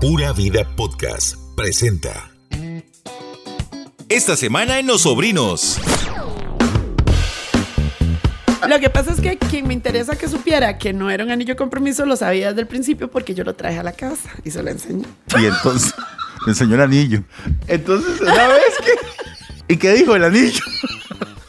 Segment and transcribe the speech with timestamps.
[0.00, 2.30] Pura Vida Podcast presenta.
[4.08, 5.78] Esta semana en Los Sobrinos.
[8.66, 11.52] Lo que pasa es que quien me interesa que supiera que no era un anillo
[11.52, 14.50] de compromiso lo sabía desde el principio porque yo lo traje a la casa y
[14.50, 15.04] se lo enseñé.
[15.38, 15.94] Y entonces
[16.46, 17.22] me enseñó el anillo.
[17.68, 19.74] Entonces, una vez que.
[19.74, 20.64] ¿Y qué dijo el anillo?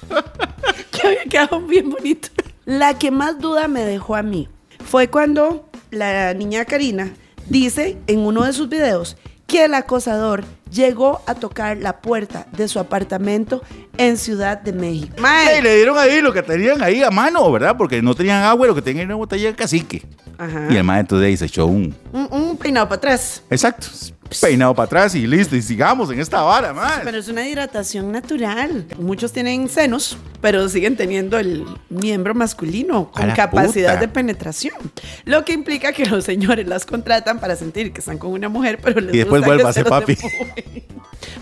[0.92, 2.28] Que había quedado bien bonito.
[2.66, 4.50] La que más duda me dejó a mí
[4.86, 7.14] fue cuando la niña Karina
[7.52, 12.70] dice en uno de sus videos que el acosador llegó a tocar la puerta de
[12.70, 13.62] su apartamento
[13.98, 15.14] en Ciudad de México.
[15.20, 15.60] Mae.
[15.60, 17.76] Y le dieron ahí lo que tenían ahí a mano, ¿verdad?
[17.78, 20.06] Porque no tenían agua, lo que tenían era una botella de cacique.
[20.38, 20.68] Ajá.
[20.70, 21.94] Y el man entonces ahí se echó un.
[22.14, 23.44] Un, un peinado para atrás.
[23.50, 23.88] Exacto.
[24.40, 25.56] Peinado para atrás y listo.
[25.56, 27.02] Y sigamos en esta vara, man.
[27.04, 28.86] Pero es una hidratación natural.
[29.00, 34.00] Muchos tienen senos, pero siguen teniendo el miembro masculino con capacidad puta.
[34.02, 34.76] de penetración.
[35.26, 38.80] Lo que implica que los señores las contratan para sentir que están con una mujer,
[38.82, 40.18] pero les Y después vuelva a ser papi.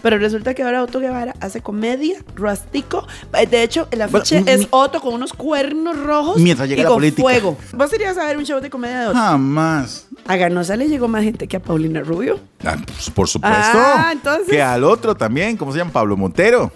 [0.02, 3.06] Pero resulta que ahora Otto Guevara hace comedia, rustico.
[3.38, 6.84] Eh, De hecho, el afiche Bueno, es Otto con unos cuernos rojos Mientras llega y
[6.84, 7.22] la con política.
[7.22, 7.58] fuego.
[7.74, 9.18] ¿Vos irías a ver un show de comedia de Otto?
[9.18, 10.06] Jamás.
[10.28, 12.40] A Ganosa le llegó más gente que a Paulina Rubio.
[12.64, 13.58] Ah, pues, por supuesto.
[13.74, 15.92] Ah, entonces- Que al otro también, ¿cómo se llama?
[15.92, 16.72] Pablo Montero.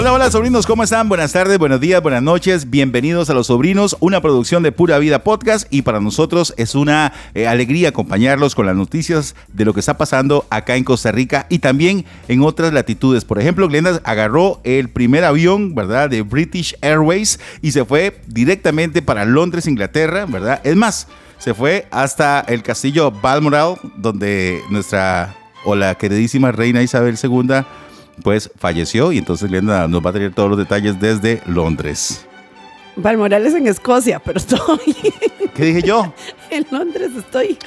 [0.00, 1.10] Hola, hola sobrinos, ¿cómo están?
[1.10, 2.70] Buenas tardes, buenos días, buenas noches.
[2.70, 7.12] Bienvenidos a Los Sobrinos, una producción de Pura Vida Podcast y para nosotros es una
[7.34, 11.44] eh, alegría acompañarlos con las noticias de lo que está pasando acá en Costa Rica
[11.50, 13.26] y también en otras latitudes.
[13.26, 16.08] Por ejemplo, Glenda agarró el primer avión, ¿verdad?
[16.08, 20.62] De British Airways y se fue directamente para Londres, Inglaterra, ¿verdad?
[20.64, 27.18] Es más, se fue hasta el castillo Balmoral, donde nuestra o la queridísima reina Isabel
[27.22, 27.64] II
[28.20, 32.26] pues falleció y entonces Glenda nos va a tener todos los detalles desde Londres.
[32.96, 34.58] Valmorales en Escocia, pero estoy
[35.54, 36.12] ¿Qué dije yo?
[36.50, 37.58] en Londres, estoy.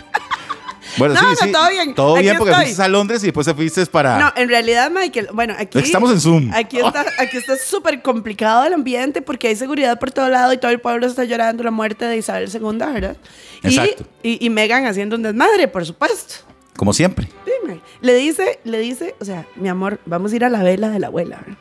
[0.97, 1.51] Bueno, No, sí, no, sí.
[1.51, 1.95] todo bien.
[1.95, 2.65] Todo Aquí bien porque estoy.
[2.65, 4.19] fuiste a Londres y después te fuiste para...
[4.19, 5.79] No, en realidad, Michael, bueno, aquí.
[5.79, 6.51] Estamos en Zoom.
[6.53, 10.57] Aquí está, aquí está súper complicado el ambiente porque hay seguridad por todo lado y
[10.57, 13.17] todo el pueblo está llorando la muerte de Isabel II, ¿verdad?
[13.63, 14.05] Y- Exacto.
[14.21, 16.35] Y, y Megan haciendo un desmadre, por supuesto.
[16.77, 17.27] Como siempre.
[17.45, 17.79] Dime.
[18.01, 20.99] Le dice, le dice, o sea, mi amor, vamos a ir a la vela de
[20.99, 21.57] la abuela, ¿verdad?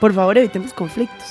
[0.00, 1.26] Por favor, evitemos conflictos.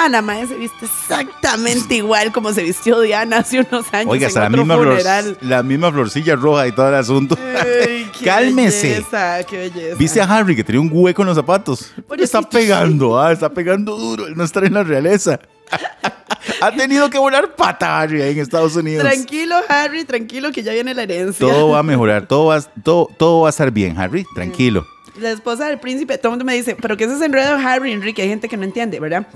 [0.00, 4.28] Ana Mae se viste exactamente igual como se vistió Diana hace unos años Oiga, en
[4.28, 5.38] hasta la otro misma, flor- funeral.
[5.40, 7.36] la misma florcilla roja y todo el asunto.
[7.36, 8.90] Ay, qué Cálmese.
[8.90, 9.96] Belleza, qué belleza.
[9.98, 11.92] ¿Viste a Harry que tenía un hueco en los zapatos?
[12.16, 15.40] Está pegando, ah, está pegando duro el no estar en la realeza.
[16.60, 19.04] ha tenido que volar pata Harry ahí en Estados Unidos.
[19.04, 21.46] Tranquilo, Harry, tranquilo, que ya viene la herencia.
[21.46, 24.86] Todo va a mejorar, todo va, todo, todo va a estar bien, Harry, tranquilo.
[25.18, 27.90] La esposa del príncipe, todo el mundo me dice, pero ¿qué es ese enredo Harry
[27.92, 28.22] Enrique?
[28.22, 29.26] Hay gente que no entiende, ¿verdad?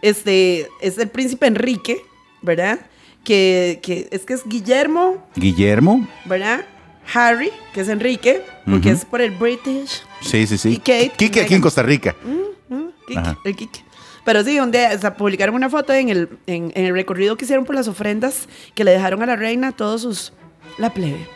[0.00, 2.00] Este, es el príncipe Enrique,
[2.42, 2.78] ¿verdad?
[3.24, 6.64] Que, que es que es Guillermo, Guillermo, ¿verdad?
[7.12, 8.98] Harry, que es Enrique, porque Ujú.
[8.98, 10.02] es por el British.
[10.20, 10.70] sí, sí, sí.
[10.74, 11.60] Y Kate, Quique aquí en.
[11.60, 12.14] Costa Rica.
[12.68, 12.92] ¿no?
[13.06, 13.38] Kike, Ajá.
[13.44, 13.84] el Kike.
[14.24, 14.58] Pero sí,
[14.98, 18.48] sea, publicaron una foto en el, en, en el recorrido que hicieron por las ofrendas
[18.74, 20.32] que le dejaron a la reina todos sus...
[20.78, 21.26] La plebe.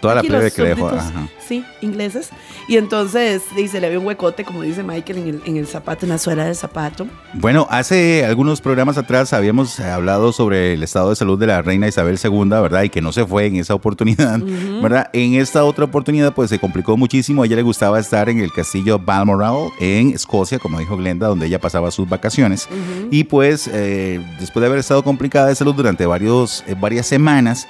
[0.00, 0.88] Toda la plebe que dejó.
[0.88, 1.28] ajá.
[1.48, 2.28] Sí, ingleses.
[2.68, 6.04] Y entonces dice, le ve un huecote, como dice Michael, en el, en el zapato,
[6.04, 7.06] en la suela del zapato.
[7.32, 11.88] Bueno, hace algunos programas atrás habíamos hablado sobre el estado de salud de la reina
[11.88, 12.82] Isabel II, ¿verdad?
[12.82, 14.38] Y que no se fue en esa oportunidad,
[14.82, 15.08] ¿verdad?
[15.14, 17.42] En esta otra oportunidad, pues se complicó muchísimo.
[17.42, 21.46] A ella le gustaba estar en el castillo Balmoral, en Escocia, como dijo Glenda, donde
[21.46, 22.68] ella pasaba sus vacaciones.
[23.10, 27.66] Y pues, eh, después de haber estado complicada de salud durante varios, eh, varias semanas,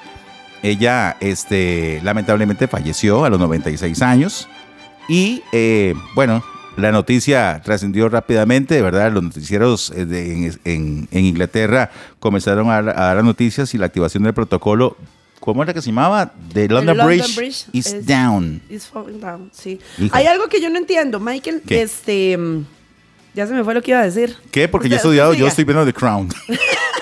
[0.63, 4.47] ella, este, lamentablemente falleció a los 96 años.
[5.07, 6.43] Y eh, bueno,
[6.77, 9.11] la noticia trascendió rápidamente, ¿verdad?
[9.11, 11.89] Los noticieros eh, de- en, en- en Inglaterra
[12.19, 14.95] comenzaron a, a dar las noticias y la activación del protocolo.
[15.39, 16.33] ¿Cómo era que se llamaba?
[16.53, 18.61] The London, London Bridge, Bridge is down.
[18.91, 19.79] Falling down, sí.
[20.11, 21.63] Hay algo que yo no entiendo, Michael.
[21.65, 21.81] ¿Qué?
[21.81, 22.37] Este...
[22.37, 22.65] mm,
[23.35, 24.35] Ya se me fue lo que iba a decir.
[24.51, 24.67] ¿Qué?
[24.67, 26.27] Porque yo he estudiado, yo estoy viendo The Crown.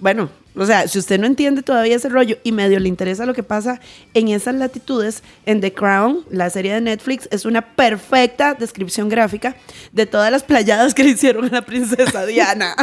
[0.00, 3.34] Bueno, o sea, si usted no entiende todavía ese rollo y medio le interesa lo
[3.34, 3.80] que pasa
[4.14, 9.56] en esas latitudes, en The Crown, la serie de Netflix, es una perfecta descripción gráfica
[9.92, 12.74] de todas las playadas que le hicieron a la princesa Diana.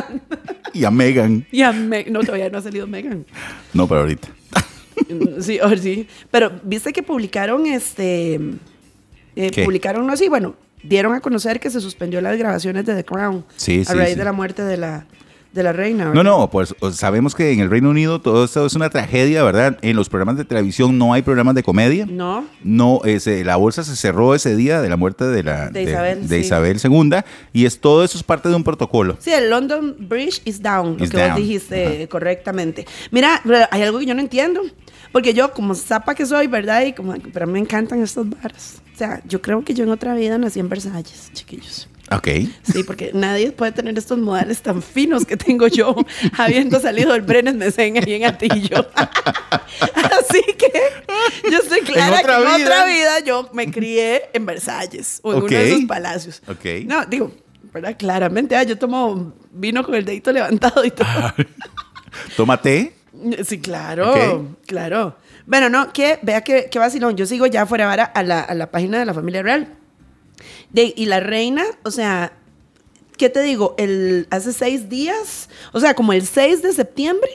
[0.73, 1.45] y a Megan.
[1.51, 3.25] y a Meg- no, todavía no ha salido Megan.
[3.73, 4.27] No, pero ahorita.
[5.41, 6.07] Sí, oh, sí.
[6.31, 8.39] Pero viste que publicaron este.
[9.35, 13.03] eh, publicaron, no sí, bueno, dieron a conocer que se suspendió las grabaciones de The
[13.03, 13.45] Crown.
[13.55, 14.19] Sí, A sí, raíz sí.
[14.19, 15.05] de la muerte de la,
[15.57, 16.05] de la reina.
[16.05, 16.23] No, ¿verdad?
[16.23, 19.77] no, pues sabemos que en el Reino Unido todo esto es una tragedia, ¿verdad?
[19.81, 22.05] En los programas de televisión no hay programas de comedia.
[22.09, 22.45] No.
[22.63, 26.27] No, ese, la bolsa se cerró ese día de la muerte de la De Isabel,
[26.27, 26.45] de sí.
[26.45, 27.17] Isabel II
[27.51, 29.17] y es todo eso es parte de un protocolo.
[29.19, 31.31] Sí, el London Bridge is down, lo Is que down.
[31.31, 32.85] vos dijiste correctamente.
[33.11, 34.61] Mira, hay algo que yo no entiendo.
[35.11, 36.85] Porque yo, como zapa que soy, ¿verdad?
[36.85, 38.81] Y como, pero me encantan estos bares.
[38.93, 41.89] O sea, yo creo que yo en otra vida nací en Versalles, chiquillos.
[42.11, 42.27] Ok.
[42.63, 45.95] Sí, porque nadie puede tener estos modales tan finos que tengo yo,
[46.37, 48.87] habiendo salido del Brenes Mesen ahí en Atillo.
[48.95, 50.71] Así que
[51.51, 52.65] yo estoy clara otra que en vida.
[52.65, 55.43] otra vida yo me crié en Versalles o en Ok.
[55.49, 56.41] uno de esos palacios.
[56.47, 56.65] Ok.
[56.85, 57.31] No, digo,
[57.73, 57.95] ¿verdad?
[57.97, 61.07] Claramente, ah, yo tomo vino con el dedito levantado y todo.
[62.35, 62.93] Tómate.
[63.45, 64.57] Sí, claro, Ok.
[64.65, 65.17] claro.
[65.45, 67.15] Bueno, no, que vea que, que vacilón.
[67.15, 69.73] Yo sigo ya fuera vara a la, a la página de la familia real.
[70.71, 72.33] De, y la reina, o sea,
[73.17, 73.75] ¿qué te digo?
[73.77, 77.29] El, hace seis días, o sea, como el 6 de septiembre,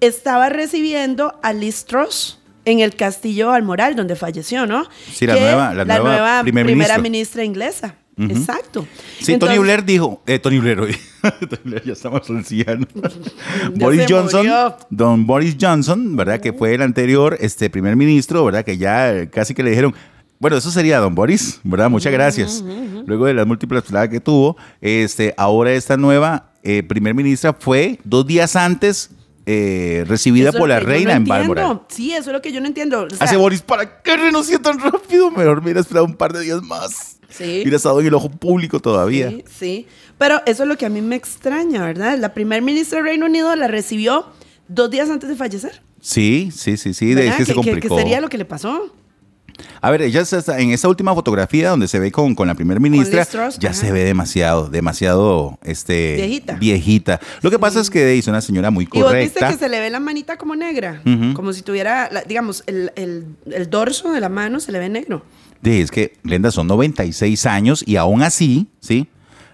[0.00, 4.86] estaba recibiendo a Liz Truss en el castillo Almoral, donde falleció, ¿no?
[5.12, 7.96] Sí, la Que nueva- la nueva primer primera ministra inglesa.
[8.18, 8.86] Exacto.
[9.18, 12.86] Sí, Tony Blair dijo, eh, Tony Blair, oye, Tony Blair ya estamos ancianos.
[13.76, 14.76] Boris Johnson, murió.
[14.90, 16.38] don Boris Johnson, ¿verdad?
[16.40, 18.62] Que fue el anterior este, primer ministro, ¿verdad?
[18.64, 19.94] Que ya casi que le dijeron,
[20.40, 21.88] bueno, eso sería don Boris, ¿verdad?
[21.88, 22.64] Muchas gracias.
[23.06, 27.98] Luego de las múltiples peladas que tuvo, este, ahora esta nueva eh, primer ministra fue
[28.04, 29.10] dos días antes
[29.46, 31.24] eh, recibida Eso por la que reina no en.
[31.24, 31.80] Balmoral.
[31.88, 33.02] Sí, eso es lo que yo no entiendo.
[33.02, 35.30] O sea, Hace Boris, ¿para qué renunció tan rápido?
[35.30, 37.16] Mejor me hubiera esperado un par de días más.
[37.30, 37.60] Sí.
[37.62, 39.28] Hubiera estado en el ojo público todavía.
[39.30, 39.86] Sí, sí.
[40.18, 42.18] Pero eso es lo que a mí me extraña, ¿verdad?
[42.18, 44.26] La primer ministra del Reino Unido la recibió
[44.68, 45.82] dos días antes de fallecer.
[46.00, 47.14] Sí, sí, sí, sí.
[47.14, 47.96] De, que se ¿Qué- qué- complicó.
[47.96, 48.94] ¿Qué sería lo que le pasó?
[49.80, 52.78] A ver, ella está en esta última fotografía donde se ve con, con la primera
[52.80, 53.78] ministra, Truss, ya ajá.
[53.80, 56.54] se ve demasiado, demasiado, este, Viejita.
[56.54, 57.20] viejita.
[57.42, 59.48] Lo que pasa es que es una señora muy Y vos viste correcta.
[59.48, 61.02] que se le ve la manita como negra,
[61.34, 64.88] como si tuviera, la- digamos, el, el- el dorso de la mano se le ve
[64.88, 65.24] negro.
[65.64, 69.08] Sí, es que Glenda son 96 años y aún así, ¿sí?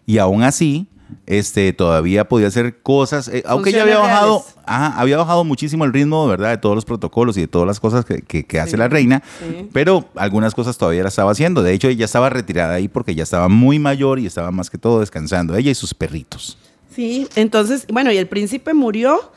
[0.06, 0.87] Y aún así,
[1.26, 5.93] este, todavía podía hacer cosas, eh, aunque ella había bajado, ajá, había bajado muchísimo el
[5.93, 6.50] ritmo, ¿verdad?
[6.50, 9.23] De todos los protocolos y de todas las cosas que, que- que hace la reina,
[9.41, 9.69] sí.
[9.73, 11.62] pero algunas cosas todavía la estaba haciendo.
[11.62, 14.79] De hecho, ella estaba retirada ahí porque ya estaba muy mayor y estaba más que
[14.79, 16.58] todo descansando, ella y sus perritos.
[16.94, 19.31] Sí, entonces, bueno, y el príncipe murió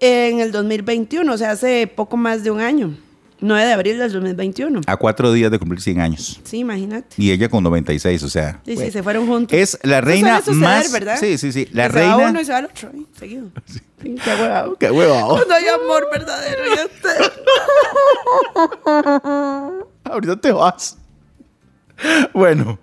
[0.00, 2.96] en el 2021, o sea, hace poco más de un año.
[3.40, 4.80] 9 de abril del 2021.
[4.86, 6.40] A cuatro días de cumplir 100 años.
[6.44, 7.08] Sí, imagínate.
[7.18, 8.60] Y ella con 96, o sea.
[8.64, 8.92] Sí, sí, bueno.
[8.92, 9.58] se fueron juntos.
[9.58, 10.92] Es la reina suceder, más.
[10.92, 11.16] ¿verdad?
[11.20, 11.68] Sí, sí, sí.
[11.72, 12.30] La Se va reina.
[12.30, 13.02] uno y se va el otro, ¿eh?
[13.18, 13.48] seguido.
[14.02, 14.76] Sí, qué huevado.
[14.76, 15.28] Qué huevado.
[15.36, 16.62] Cuando hay amor verdadero.
[16.76, 17.10] ya está.
[20.04, 20.96] Ahorita te vas.
[22.34, 22.78] Bueno.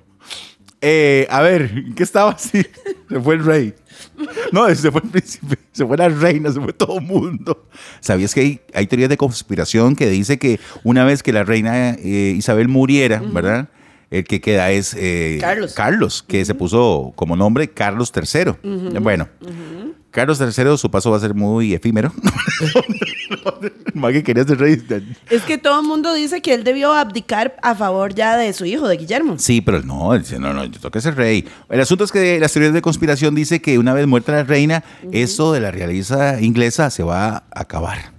[0.85, 2.61] Eh, a ver, ¿en ¿qué estaba así?
[3.09, 3.73] Se fue el rey.
[4.51, 7.67] No, se fue el príncipe, se fue la reina, se fue todo el mundo.
[7.99, 11.91] ¿Sabías que hay, hay teorías de conspiración que dice que una vez que la reina
[11.91, 13.69] eh, Isabel muriera, ¿verdad?
[14.09, 15.73] El que queda es eh, Carlos.
[15.73, 18.99] Carlos, que se puso como nombre Carlos III.
[18.99, 19.29] Bueno,
[20.13, 22.13] Carlos III, su paso va a ser muy efímero.
[23.95, 24.79] Más que quería ser rey.
[25.31, 28.65] Es que todo el mundo dice que él debió abdicar a favor ya de su
[28.65, 29.39] hijo, de Guillermo.
[29.39, 31.45] Sí, pero no, él dice, no, no, yo tengo que ser rey.
[31.67, 34.83] El asunto es que las teorías de conspiración dice que una vez muerta la reina,
[35.11, 38.13] esto de la realeza inglesa se va a acabar.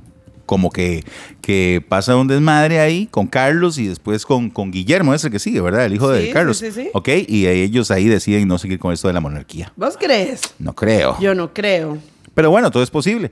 [0.47, 1.05] Como que,
[1.41, 5.39] que pasa un desmadre ahí con Carlos y después con, con Guillermo, es el que
[5.39, 5.87] sigue, ¿verdad?
[5.87, 6.57] El hijo Sí, de sí, Carlos.
[6.59, 6.91] sí, sí.
[6.93, 9.73] Ok, y ellos ahí deciden no seguir con esto de la monarquía.
[9.77, 10.43] ¿Vos crees?
[10.59, 11.17] No creo.
[11.21, 11.99] Yo no creo.
[12.35, 13.31] Pero bueno, todo es posible.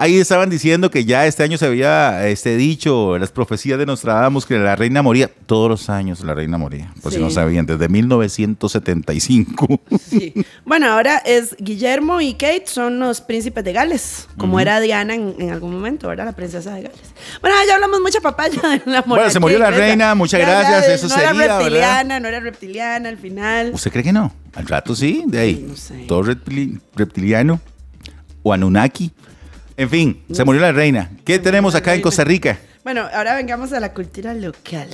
[0.00, 4.46] Ahí estaban diciendo que ya este año se había este, dicho las profecías de Nostradamus
[4.46, 5.28] que la reina moría.
[5.46, 6.92] Todos los años la reina moría.
[7.02, 9.80] Por si no sabían, desde 1975.
[10.08, 10.32] Sí.
[10.64, 15.34] Bueno, ahora es Guillermo y Kate son los príncipes de Gales, como era Diana en,
[15.38, 16.26] en algún momento, ¿verdad?
[16.26, 16.98] La princesa de Gales.
[17.40, 20.86] Bueno, ya hablamos mucha papaya de la monarquía se murió la reina, muchas Ya, gracias,
[20.86, 21.58] ya, eso no sería, era ¿verdad?
[21.58, 23.70] reptiliana, no era reptiliana al final.
[23.74, 24.32] ¿Usted cree que no?
[24.54, 25.54] Al rato sí, de ahí.
[25.56, 26.04] Sí, no sé.
[26.06, 27.60] Todo reptili- reptiliano
[28.44, 29.10] o Anunnaki.
[29.78, 31.10] En fin, se murió la reina.
[31.24, 32.02] ¿Qué tenemos acá en.
[32.02, 32.58] Costa Rica?
[32.84, 34.88] Bueno, ahora vengamos a la cultura local.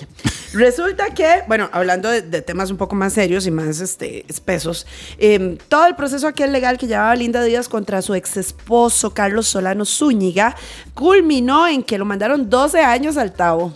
[0.52, 4.86] Resulta que, bueno, hablando de, de temas un poco más serios y más este, espesos,
[5.18, 9.46] eh, todo el proceso aquel legal que llevaba Linda Díaz contra su ex esposo Carlos
[9.48, 10.54] Solano Zúñiga
[10.92, 13.72] culminó en que lo mandaron 12 años al Tabo.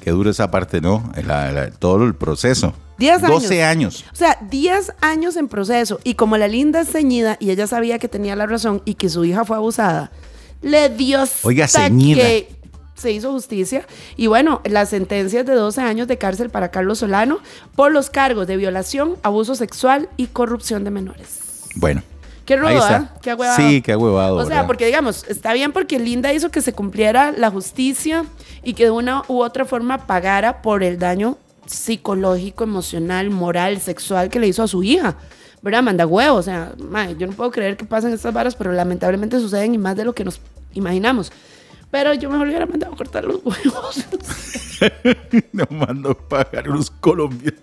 [0.00, 1.12] Qué duro esa parte, ¿no?
[1.26, 2.74] La- la- todo el proceso.
[2.98, 3.42] 10 años.
[3.42, 4.04] 12 años.
[4.12, 6.00] O sea, 10 años en proceso.
[6.04, 9.08] Y como la linda es ceñida y ella sabía que tenía la razón y que
[9.08, 10.10] su hija fue abusada,
[10.62, 12.22] le dio Oiga, ceñida.
[12.22, 12.58] que
[12.94, 13.86] se hizo justicia.
[14.16, 17.38] Y bueno, la sentencia es de 12 años de cárcel para Carlos Solano
[17.76, 21.40] por los cargos de violación, abuso sexual y corrupción de menores.
[21.76, 22.02] Bueno,
[22.48, 22.96] Qué rudo, está.
[22.96, 23.18] ¿ah?
[23.20, 23.56] Qué huevado.
[23.58, 24.36] Sí, qué huevado.
[24.36, 24.66] O sea, ¿verdad?
[24.66, 28.24] porque digamos, está bien porque Linda hizo que se cumpliera la justicia
[28.64, 31.36] y que de una u otra forma pagara por el daño
[31.66, 35.16] psicológico, emocional, moral, sexual que le hizo a su hija.
[35.62, 35.82] ¿Verdad?
[35.82, 36.36] Manda huevo.
[36.36, 39.78] O sea, mae, yo no puedo creer que pasen estas varas, pero lamentablemente suceden y
[39.78, 40.40] más de lo que nos
[40.74, 41.32] imaginamos.
[41.90, 44.04] Pero yo mejor hubiera mandado a cortar los huevos.
[45.52, 47.58] No mando pagar unos colombianos.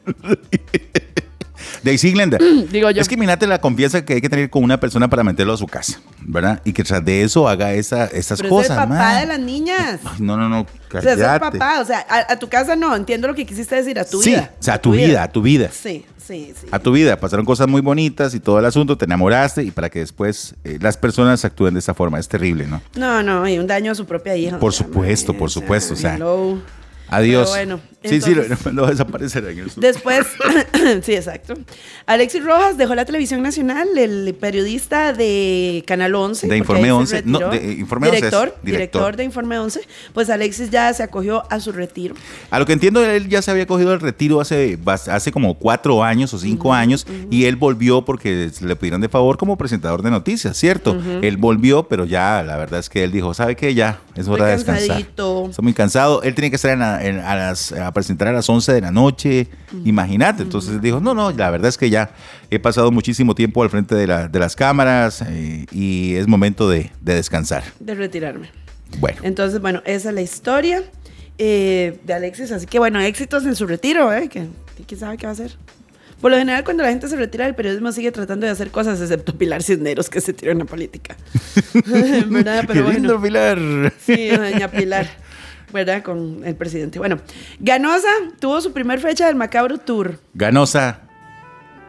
[1.85, 2.37] Daisy Glenda.
[2.71, 3.01] Digo yo.
[3.01, 5.57] Es que imagínate la confianza que hay que tener con una persona para meterlo a
[5.57, 6.61] su casa, ¿verdad?
[6.65, 8.65] Y que tras de eso haga esa, esas Pero cosas.
[8.65, 9.19] es el papá man.
[9.21, 9.99] de las niñas.
[10.03, 10.61] Ay, no, no, no.
[10.61, 11.57] O sea, es el cállate.
[11.59, 11.79] papá.
[11.81, 12.95] O sea, a, a tu casa no.
[12.95, 13.97] Entiendo lo que quisiste decir.
[13.99, 14.51] A tu sí, vida.
[14.59, 15.69] o sea, a tu vida, a tu vida.
[15.71, 16.67] Sí, sí, sí.
[16.71, 17.17] A tu vida.
[17.19, 20.77] Pasaron cosas muy bonitas y todo el asunto, te enamoraste y para que después eh,
[20.81, 22.19] las personas actúen de esta forma.
[22.19, 22.81] Es terrible, ¿no?
[22.95, 24.57] No, no, y un daño a su propia hija.
[24.59, 26.59] Por supuesto, por supuesto, o sea, hello.
[27.09, 27.51] Adiós.
[27.53, 28.35] Pero bueno, sí, sí,
[28.71, 29.81] lo, va a desaparecer en el sur.
[29.81, 30.25] Después,
[31.03, 31.53] sí, exacto.
[32.05, 36.47] Alexis Rojas dejó la televisión nacional, el periodista de Canal 11.
[36.47, 38.63] De Informe ahí se 11, no, de Informe 11 es director, director.
[38.63, 39.81] director de Informe 11.
[40.13, 42.15] Pues Alexis ya se acogió a su retiro.
[42.49, 46.03] A lo que entiendo, él ya se había cogido el retiro hace, hace como cuatro
[46.03, 50.11] años o cinco años y él volvió porque le pidieron de favor como presentador de
[50.11, 50.97] noticias, ¿cierto?
[51.21, 53.73] Él volvió, pero ya la verdad es que él dijo, ¿sabe qué?
[53.73, 54.87] Ya, es hora de descansar.
[54.87, 55.47] cansadito.
[55.49, 56.21] Está muy cansado.
[56.23, 58.81] Él tenía que estar en la- en- a, las- a presentar a las 11 de
[58.81, 59.47] la noche.
[59.85, 60.43] Imagínate.
[60.43, 62.11] Entonces dijo, no, no, la verdad es que ya
[62.51, 66.69] he pasado muchísimo tiempo al frente de, la- de las cámaras eh, y es momento
[66.69, 67.63] de, de descansar.
[67.79, 68.51] De retirarme.
[68.99, 69.17] Bueno.
[69.23, 70.83] Entonces, bueno, esa es la historia
[71.39, 72.51] eh, de Alexis.
[72.51, 74.29] Así que, bueno, éxitos en su retiro, ¿eh?
[74.29, 74.45] Que,
[74.87, 75.55] quién sabe qué va a hacer.
[76.21, 79.01] Por lo general, cuando la gente se retira del periodismo, sigue tratando de hacer cosas,
[79.01, 81.15] excepto Pilar Cisneros, que se tiró en la política.
[81.73, 82.61] ¿Verdad?
[82.61, 83.21] Qué Pero lindo, bueno.
[83.21, 83.93] Pilar.
[83.99, 85.07] Sí, doña Pilar.
[85.75, 86.01] ¿Verdad?
[86.03, 86.99] Con el presidente.
[86.99, 87.17] Bueno,
[87.59, 88.07] Ganosa
[88.39, 90.17] tuvo su primer fecha del Macabro Tour.
[90.33, 91.01] Ganosa,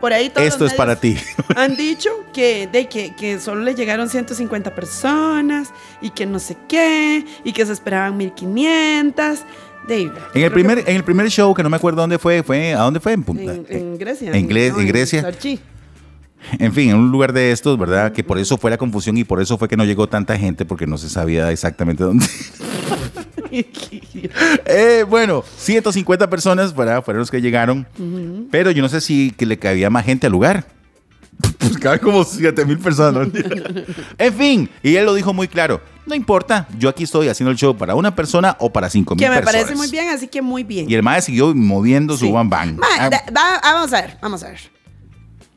[0.00, 1.16] Por ahí todos esto es para ti.
[1.56, 5.70] Han dicho que, de que, que solo le llegaron 150 personas
[6.02, 9.38] y que no sé qué, y que se esperaban 1500.
[9.86, 12.42] De, En el, primer, que en el primer show, que no me acuerdo dónde fue,
[12.42, 13.12] fue ¿a dónde fue?
[13.12, 13.54] En Punta.
[13.54, 14.32] en, en Grecia.
[14.32, 15.22] en Gre- en Grecia.
[15.22, 15.60] Sarchi.
[16.58, 18.10] En fin, en un lugar de estos, ¿verdad?
[18.12, 20.64] Que por eso fue la confusión y por eso fue que no llegó tanta gente
[20.64, 22.26] porque no se sabía exactamente dónde.
[24.66, 27.02] Eh, bueno, 150 personas ¿verdad?
[27.04, 27.86] fueron los que llegaron,
[28.50, 30.66] pero yo no sé si que le cabía más gente al lugar.
[31.58, 33.28] Pues cabe como 7 mil personas.
[34.18, 35.80] en fin, y él lo dijo muy claro.
[36.06, 39.18] No importa, yo aquí estoy haciendo el show para una persona o para 5 mil
[39.24, 39.62] que me personas.
[39.64, 40.88] parece muy bien, así que muy bien.
[40.88, 42.26] Y el maestro siguió moviendo Sí.
[42.26, 42.76] su bang bang.
[42.78, 44.60] Ma, Ah, da- va- vamos a ver, vamos a ver.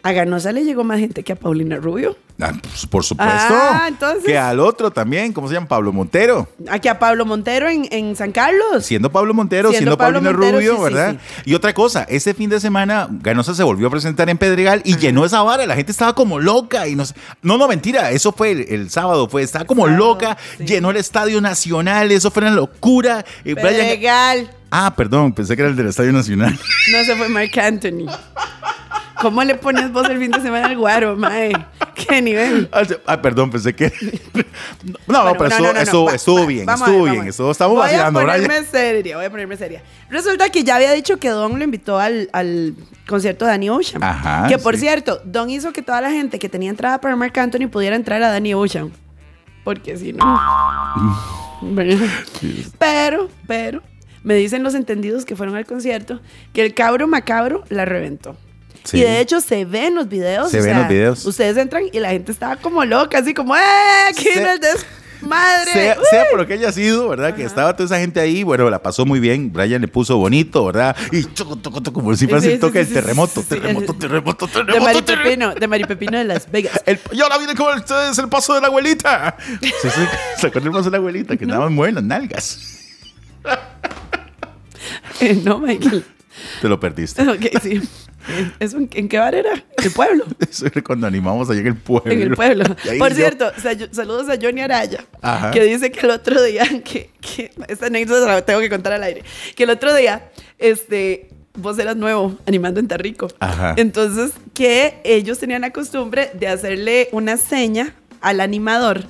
[0.02, 2.18] A Ganosa le llegó más gente que a Paulina Rubio.
[2.42, 3.54] Ah, pues, por supuesto.
[3.54, 5.68] Ah, entonces- Que al otro también, ¿cómo se llama?
[5.68, 6.48] Pablo Montero.
[6.70, 8.86] Aquí a Pablo Montero en, en San Carlos.
[8.86, 11.16] Siendo Pablo Montero, Siendo siendo, Pablo Paulina Montero, Rubio, sí, ¿verdad?
[11.36, 11.42] sí.
[11.52, 14.98] Y otra cosa, ese fin de semana Ganosa se volvió a presentar en Pedregal y
[14.98, 15.66] llenó esa vara.
[15.66, 18.12] La gente estaba como loca y no sé- No, no, mentira.
[18.12, 19.42] Eso fue el, el sábado, fue.
[19.44, 20.38] Estaba como sábado, loca.
[20.60, 22.12] Llenó el Estadio Nacional.
[22.12, 23.26] Eso fue una locura.
[23.44, 24.52] Brian- Pedregal.
[24.72, 26.54] Ah, perdón, pensé que era el del Estadio Nacional.
[26.92, 28.06] No se fue Mark Anthony.
[29.22, 31.52] ¿Cómo le pones vos el fin de semana al guaro, mae?
[31.96, 32.70] ¿Qué nivel?
[33.06, 33.92] Ah, perdón, pensé que.
[35.08, 37.22] No, Bueno, pero no, no, estuvo, bien, a estuvo bien.
[37.24, 37.28] a.
[37.28, 38.42] Estuvo, estamos voy vacilando, a Brian.
[38.44, 39.84] ponerme seria, voy a ponerme seria.
[40.10, 42.76] Resulta que ya había dicho que Don lo invitó al, al
[43.08, 44.02] concierto de Danny Ocean.
[44.04, 44.82] Ajá, Que por sí.
[44.82, 48.24] cierto, Don hizo que toda la gente que tenía entrada para Mark Anthony pudiera entrar
[48.24, 48.92] a Danny Ocean.
[49.66, 50.40] Porque si no.
[52.80, 53.82] pero, pero,
[54.24, 56.22] me dicen los entendidos que fueron al concierto
[56.54, 58.36] que el cabro macabro la reventó.
[58.90, 58.98] Sí.
[58.98, 60.50] Y de hecho se ve en los videos.
[60.52, 61.26] Se o ve en sea, los videos.
[61.26, 63.60] Ustedes entran y la gente estaba como loca, así como, ¡eh!
[64.10, 65.72] ¡Aquí Se- viene el desmadre!
[65.74, 67.36] Sea, sea por lo que haya sido, ¿verdad?
[67.36, 69.52] Que estaba toda esa gente ahí, bueno, la pasó muy bien.
[69.52, 70.96] Brian le puso bonito, ¿verdad?
[71.12, 73.94] Y choco, toco, toco, como si fuese Sí, el sí, toque sí, del terremoto, terremoto,
[73.96, 75.24] terremoto, De terremoto, Mari terremoto.
[75.30, 76.82] Pepino, de Mari Pepino de Las Vegas.
[76.86, 79.36] El- y ahora viene como el, es el paso de la abuelita.
[80.38, 81.36] ¿Se acuerdan el paso de la abuelita?
[81.38, 82.60] Que andaban muy buenas nalgas.
[85.20, 86.06] Eh, no, Michael.
[86.62, 87.22] Te lo perdiste.
[87.28, 87.82] Ok, sí.
[88.60, 89.64] ¿Eso en, en qué bar era?
[89.84, 90.26] El pueblo.
[90.40, 92.12] Eso era cuando animamos allá en el pueblo.
[92.12, 92.64] En el pueblo.
[92.98, 95.52] Por yo- cierto, sa- saludos a Johnny Araya, Ajá.
[95.52, 99.04] que dice que el otro día, que, que esta anécdota la tengo que contar al
[99.04, 99.24] aire,
[99.56, 103.28] que el otro día, este, vos eras nuevo animando en Tarrico.
[103.40, 103.74] Ajá.
[103.78, 109.06] Entonces, que ellos tenían la costumbre de hacerle una seña al animador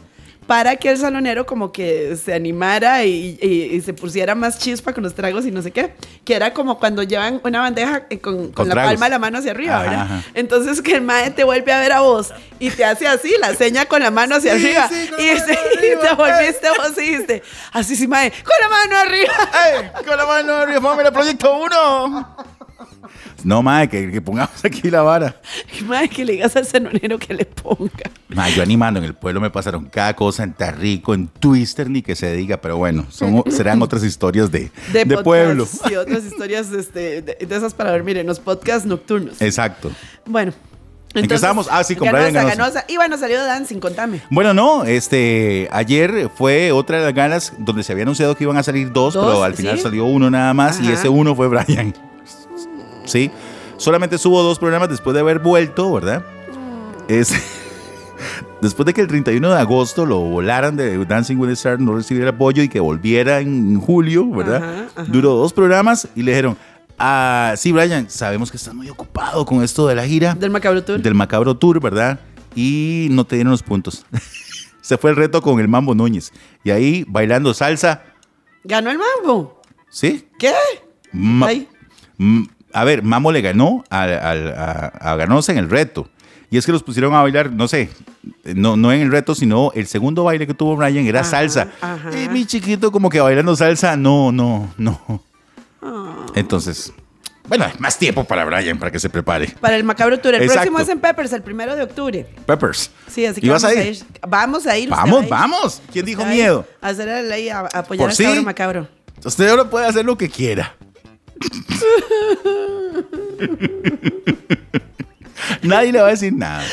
[0.50, 4.94] para que el salonero como que se animara y, y- y se pusiera más chispa
[4.94, 5.94] con los tragos y no sé qué.
[6.26, 8.90] Que era como cuando llevan una bandeja eh, con, con Con la tragos.
[8.94, 10.02] palma de la mano hacia arriba, Ajá, ¿verdad?
[10.02, 10.24] ajá.
[10.34, 13.54] Entonces que el mae te vuelve a ver a vos y te hace así, la
[13.54, 14.88] seña con la mano hacia Sí, arriba.
[14.90, 18.54] sí, y, mano se- y arriba, te volviste vos y dijiste, así sí, mae, con
[18.60, 20.02] la mano arriba.
[20.04, 22.36] Con la mano arriba, familia Proyecto 1.
[23.44, 25.40] No, madre, que, que pongamos aquí la vara.
[25.86, 28.10] Madre, que le digas al cenonero que le ponga.
[28.30, 32.02] Madre, yo animando en el pueblo me pasaron cada cosa en Tarrico, en Twister, ni
[32.02, 35.68] que se diga, pero bueno, son, serán otras historias de, de, podcast pueblo.
[35.90, 39.42] Y otras historias este, de, de esas para dormir en los podcasts nocturnos.
[39.42, 39.92] Exacto.
[40.26, 40.54] Bueno.
[41.14, 41.68] ¿En qué estábamos?
[41.72, 42.56] Ah, sí, con Brian Ganosa, Ganosa.
[42.56, 42.86] Ganosa.
[42.88, 44.22] Y bueno, salió de Dancing, contame.
[44.30, 48.58] Bueno, no, este, ayer fue otra de las ganas donde se había anunciado que iban
[48.58, 49.84] a salir dos, Dos, pero al final ¿sí?
[49.84, 51.94] salió uno nada más y ese uno fue Brian.
[53.10, 53.32] Sí,
[53.78, 56.24] solamente subo dos programas después de haber vuelto, ¿verdad?
[57.08, 57.34] Es,
[58.62, 61.96] después de que el 31 de agosto lo volaran de Dancing with the Stars, no
[61.96, 64.64] recibiera apoyo y que volviera en julio, ¿verdad?
[64.64, 65.04] Ajá, ajá.
[65.12, 66.58] Duró dos programas y le dijeron,
[66.98, 70.84] ah, sí, Brian, sabemos que estás muy ocupado con esto de la gira Del Macabro
[70.84, 71.02] Tour.
[71.02, 72.20] del Macabro Tour, ¿verdad?
[72.56, 74.06] Y no te dieron los puntos.
[74.82, 76.32] Se fue el reto con el Mambo Núñez.
[76.64, 78.04] Y ahí, bailando salsa,
[78.64, 79.62] Ganó el mambo.
[79.90, 80.28] ¿sí?
[80.38, 80.52] ¿Qué?
[81.14, 81.68] Ma- Ay.
[82.74, 86.10] A ver, Mamo le ganó a, a Ganosa en el reto.
[86.52, 87.90] Y es que los pusieron a bailar, no sé,
[88.44, 91.68] no, no en el reto, sino el segundo baile que tuvo Brian era Ajá, salsa.
[91.80, 92.10] ajá.
[92.20, 95.24] Y mi chiquito como que bailando salsa, no, no, no.
[95.82, 96.26] Ah.
[96.34, 96.92] Entonces,
[97.48, 99.56] bueno, más tiempo para Brian, para que se prepare.
[99.62, 100.34] Para el Macabro Tour.
[100.36, 100.62] El Exacto.
[100.62, 102.26] próximo es en Peppers, el primero de octubre.
[102.48, 102.90] Peppers.
[103.08, 104.00] Sí, así que ¿Y vas vamos a a ir?
[104.28, 104.90] Vamos a ir.
[104.90, 105.82] Vamos, vamos.
[105.94, 106.66] ¿Quién dijo miedo?
[106.82, 108.24] A hacer la ley, a, apoyar Por al sí.
[108.24, 108.88] cabro macabro.
[109.24, 110.76] Usted ahora puede hacer lo que quiera.
[115.64, 116.64] Nadie le va a decir nada.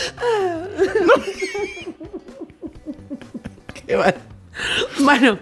[3.86, 4.14] Qué mal.
[5.00, 5.38] Bueno,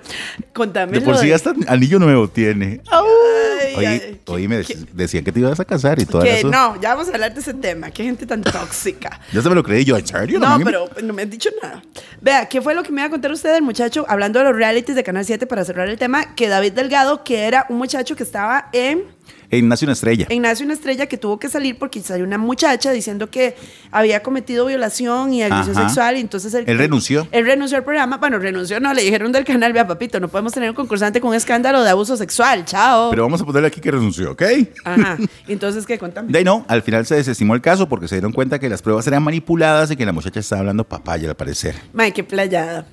[0.53, 0.99] contame.
[0.99, 2.81] De por sí de- hasta anillo nuevo tiene.
[2.91, 6.49] Ay, Oye, ay, oye, me dec- decían que te ibas a casar y todo eso.
[6.49, 7.91] no, ya vamos a hablar de ese tema.
[7.93, 9.21] Qué gente tan tóxica.
[9.33, 10.39] Ya se me lo creí yo, ¿en serio?
[10.41, 11.83] No, pero no me han dicho nada.
[12.21, 14.57] Vea, ¿qué fue lo que me iba a contar usted del muchacho, hablando de los
[14.57, 16.35] realities de Canal 7 para cerrar el tema?
[16.35, 19.05] Que David Delgado, que era un muchacho que estaba en
[19.51, 20.27] En Nace una estrella.
[20.29, 23.55] en Nace una estrella, que tuvo que salir porque salió una muchacha diciendo que
[23.91, 25.89] había cometido violación y agresión Ajá.
[25.89, 26.17] sexual.
[26.17, 27.29] Y entonces él, Él renunció.
[27.31, 28.17] Él renunció al programa.
[28.19, 31.31] Bueno, renunció, no, le dijeron del canal, vea, papito, no podemos tener un concursante con
[31.31, 32.65] un escándalo de abuso sexual.
[32.65, 33.11] Chao.
[33.11, 34.43] Pero vamos a ponerle aquí que renunció, ¿ok?
[34.85, 35.19] Ajá.
[35.49, 35.99] Entonces, ¿qué?
[35.99, 36.33] Contame.
[36.33, 38.83] De ahí no, al final se desestimó el caso porque se dieron cuenta que las
[38.83, 41.75] pruebas eran manipuladas y que la muchacha estaba hablando papaya al parecer.
[41.93, 42.87] Mae, qué playada.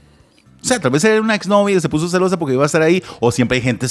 [0.61, 2.81] O sea, tal vez era una exnovia y se puso celosa porque iba a estar
[2.81, 3.03] ahí.
[3.19, 3.87] O siempre hay gente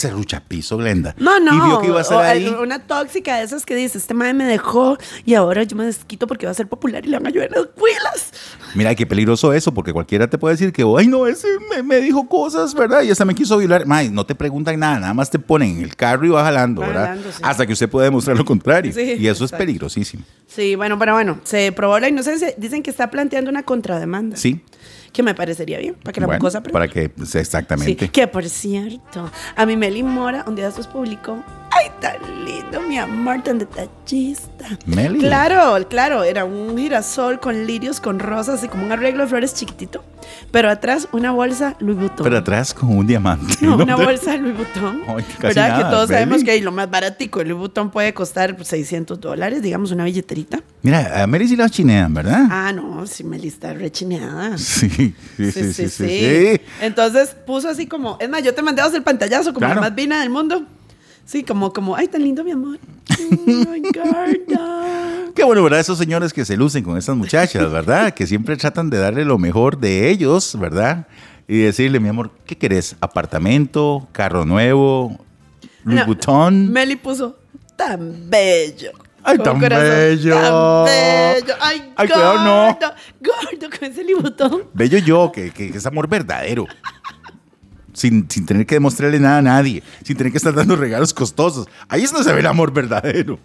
[0.47, 1.15] piso, Glenda.
[1.19, 1.53] No, no.
[1.55, 2.47] Y vio que iba a estar o ahí.
[2.61, 6.27] Una tóxica de esas que dice, este madre me dejó y ahora yo me desquito
[6.27, 8.33] porque va a ser popular y le van a llover las huilas.
[8.75, 12.01] Mira, qué peligroso eso, porque cualquiera te puede decir que, ay, no, ese me, me
[12.01, 13.03] dijo cosas, ¿verdad?
[13.03, 13.87] Y hasta me quiso violar.
[13.87, 16.83] May, no te preguntan nada, nada más te ponen en el carro y va jalando,
[16.83, 17.07] ¿verdad?
[17.07, 17.43] jalando, sí.
[17.43, 18.93] Hasta que usted puede demostrar lo contrario.
[18.93, 20.23] Sí, y eso es peligrosísimo.
[20.47, 22.53] Sí, bueno, pero bueno, se probó la inocencia.
[22.57, 24.37] Dicen que está planteando una contrademanda.
[24.37, 24.61] Sí.
[25.13, 26.79] Que me parecería bien, para que la Bueno, cosa aprenda.
[26.79, 28.05] para que, pues, exactamente.
[28.07, 32.81] Sí, que por cierto, a mi Meli Mora un día después publicó, ay, tan lindo,
[32.83, 34.67] mi amor, tan detallista.
[34.87, 35.21] Meli.
[35.21, 39.55] Claro, claro, era un girasol con lirios, con rosas y como un arreglo de flores
[39.55, 40.05] chiquitito,
[40.51, 42.25] pero atrás una bolsa Louis Vuitton.
[42.25, 43.55] Pero atrás con un diamante.
[43.61, 45.03] no, una bolsa Louis Vuitton.
[45.07, 45.69] Ay, casi ¿Verdad?
[45.69, 46.21] nada, que todos Meli.
[46.23, 50.61] sabemos que lo más baratico, el Louis Vuitton puede costar 600 dólares, digamos una billeterita.
[50.83, 52.47] Mira, a Mary sí la chinean, ¿verdad?
[52.51, 54.57] Ah, no, sí, Meli está rechineada.
[54.59, 56.61] Sí, sí, sí, sí, sí, sí.
[56.81, 59.77] Entonces puso así como, es más, yo te mandé a hacer el pantallazo como Claro.
[59.77, 60.65] la más vina del mundo.
[61.31, 62.81] Sí, como, como, ay, tan lindo mi amor.
[63.95, 65.31] Garda.
[65.37, 65.79] Qué bueno, ¿verdad?
[65.79, 68.13] Esos señores que se lucen con estas muchachas, ¿verdad?
[68.13, 71.07] que siempre tratan de darle lo mejor de ellos, ¿verdad?
[71.47, 72.97] Y decirle, mi amor, ¿qué querés?
[73.01, 74.09] ¿Apartamento?
[74.11, 75.21] ¿Carro nuevo?
[75.85, 76.73] ¿Louis No, Vuitton?
[76.73, 77.39] Meli puso,
[77.77, 78.91] tan bello.
[79.23, 80.35] Ay, tan bello.
[80.35, 81.55] Tan bello.
[81.61, 82.77] Ay, Ay, cuidado, no.
[82.81, 84.63] gordo, Gordo con ese Vuitton.
[84.75, 86.67] Bello yo, que, que es amor verdadero.
[88.01, 91.69] Sin, sin tener que demostrarle nada a nadie, sin tener que estar dando regalos costosos.
[91.87, 93.39] Ahí es donde se ve el amor verdadero.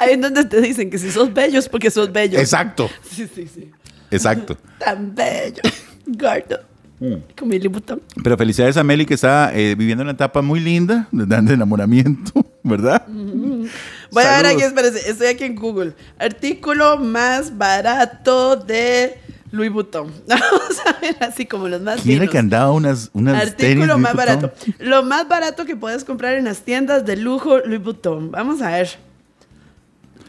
[0.00, 2.40] Ahí es donde te dicen que si sos bello es porque sos bello.
[2.40, 3.70] Exacto, Sí, sí, sí.
[4.10, 4.58] exacto.
[4.80, 5.62] Tan bello.
[6.06, 6.58] Gordo.
[6.98, 7.14] Mm.
[7.38, 7.60] Con mi.
[7.60, 13.06] Pero felicidades a Meli que está eh, viviendo una etapa muy linda de, enamoramiento, ¿verdad?
[13.06, 15.94] Voy a ver aquí, espérese, estoy aquí en Google.
[16.18, 19.16] Artículo más barato de
[19.50, 20.12] Louis Vuitton.
[20.28, 24.14] Vamos a ver así como los más ¿Quién era que andaba unas, unas Artículo más
[24.14, 24.52] barato.
[24.78, 28.30] Lo más barato que puedes comprar en las tiendas de lujo Louis Vuitton.
[28.30, 28.98] Vamos a ver.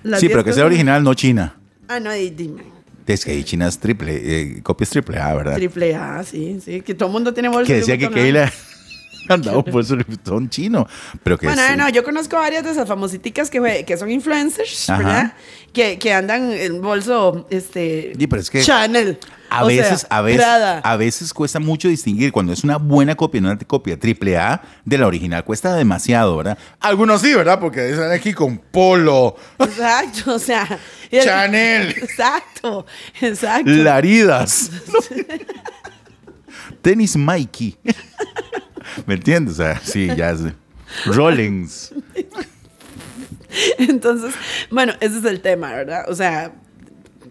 [0.03, 1.55] Las Sí, 10 pero que sea original, no China.
[1.87, 2.63] Ah, no, dime.
[3.05, 5.55] Es que hay chinas triple, eh, copias triple A, ¿verdad?
[5.55, 6.81] Triple A, sí, sí.
[6.81, 8.09] Que todo el mundo tiene bolsa que decía que.
[8.09, 8.51] Keila
[9.65, 10.87] un bolso Louis Vuitton chino.
[11.23, 11.73] Pero que Bueno, sí.
[11.77, 14.97] no, yo conozco varias de esas famositicas que, fue- que son influencers, Ajá.
[14.97, 15.33] ¿verdad?
[15.73, 18.13] Que, que andan en bolso, este...
[18.17, 19.19] Sí, pero es que- Chanel.
[19.51, 20.77] A O veces, sea, a veces, Prada.
[20.79, 24.61] a veces cuesta mucho distinguir cuando es una buena copia, no una copia triple A
[24.85, 25.43] de la original.
[25.43, 26.55] Cuesta demasiado, ¿verdad?
[26.79, 27.59] Algunos sí, ¿verdad?
[27.59, 30.67] Porque están aquí con Polo, Exacto, o sea.
[31.09, 32.85] el- Chanel, Exacto,
[33.19, 33.71] exacto.
[33.71, 34.69] Laridas,
[36.83, 37.75] tenis Mikey.
[39.05, 39.55] ¿Me entiendes?
[39.55, 40.53] O sea, sí, ya sé.
[41.05, 41.93] Rollings.
[43.77, 44.33] Entonces,
[44.69, 46.05] bueno, ese es el tema, ¿verdad?
[46.07, 46.53] O sea,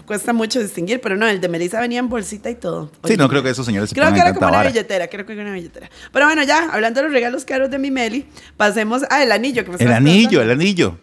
[0.08, 2.90] cuesta mucho distinguir, pero no, el de Melissa venía en bolsita y todo.
[3.04, 5.34] Sí, no creo que esos señores se Creo que era como una billetera, creo que
[5.34, 5.88] era una billetera.
[6.12, 9.64] Pero bueno, ya, hablando de los regalos caros de mi Meli, pasemos a el anillo
[9.64, 10.98] que me El anillo, el anillo.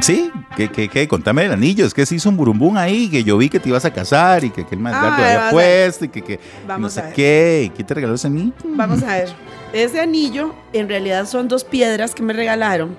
[0.00, 1.06] Sí, ¿qué, qué, qué?
[1.08, 1.86] Contame el anillo.
[1.86, 4.44] Es que se hizo un burumbum ahí, que yo vi que te ibas a casar
[4.44, 6.90] y que, que el Ah, vamos había a puesto y que, que Vamos no a
[6.90, 7.12] sé ver.
[7.14, 7.62] qué.
[7.66, 8.52] ¿Y ¿Qué te regaló ese anillo?
[8.64, 9.28] Vamos a ver.
[9.72, 12.96] Ese anillo, en realidad son dos piedras que me regalaron.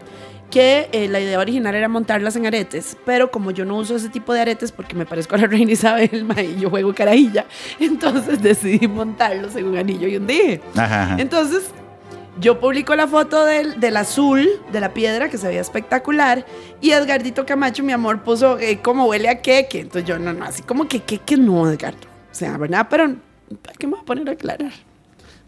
[0.52, 4.10] Que eh, la idea original era montarlas en aretes, pero como yo no uso ese
[4.10, 7.46] tipo de aretes porque me parezco a la reina Isabel ma, y yo juego carajilla,
[7.80, 10.60] entonces decidí montarlos en un anillo y un dije.
[11.18, 11.72] Entonces,
[12.42, 16.46] yo publico la foto del, del azul de la piedra que se veía espectacular
[16.82, 19.82] y Edgardito Camacho, mi amor, puso eh, como huele a queque.
[19.82, 22.00] Entonces yo, no, no, así como que queque no, Edgardo.
[22.32, 22.88] O sea, ¿verdad?
[22.90, 23.16] Pero,
[23.62, 24.74] ¿para qué me voy a poner a aclarar?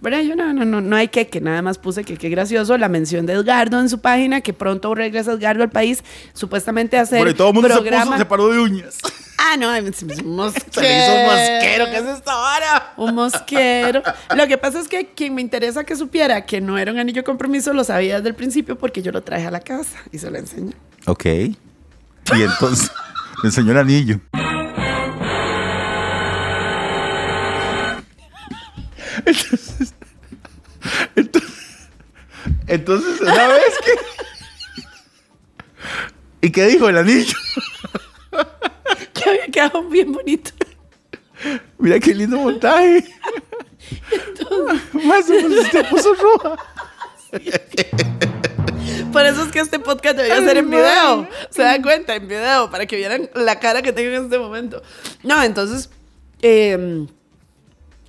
[0.02, 0.22] ¿Verdad?
[0.22, 3.26] Yo no, no, no, no hay queque, nada más puse que qué gracioso la mención
[3.26, 6.04] de Edgardo en su página, que pronto regresa Edgardo al país,
[6.34, 8.04] supuestamente a hacer Bueno, y todo el mundo programa.
[8.04, 8.98] se puso, se paró de uñas.
[9.46, 10.64] Ah, no, un mosquero.
[10.72, 11.86] Se le hizo un mosquero.
[11.88, 12.94] ¿Qué es esta vara?
[12.96, 14.02] Un mosquero.
[14.34, 17.22] Lo que pasa es que quien me interesa que supiera que no era un anillo
[17.22, 20.18] de compromiso lo sabía desde el principio porque yo lo traje a la casa y
[20.18, 20.74] se lo enseñé.
[21.08, 21.26] Ok.
[21.26, 22.90] Y entonces
[23.44, 24.22] le enseñó el anillo.
[29.26, 29.94] Entonces,
[31.16, 31.90] entonces,
[32.68, 33.92] entonces una vez que...
[36.48, 37.38] ¿Y qué dijo el anillo?
[39.14, 40.52] Que había quedado bien bonito.
[41.78, 43.04] Mira qué lindo montaje.
[44.94, 46.56] Más se puso, se puso roja.
[49.12, 51.28] Por eso es que este podcast debería ser en video.
[51.50, 54.82] Se dan cuenta, en video, para que vieran la cara que tengo en este momento.
[55.24, 55.90] No, entonces.
[56.42, 57.06] eh,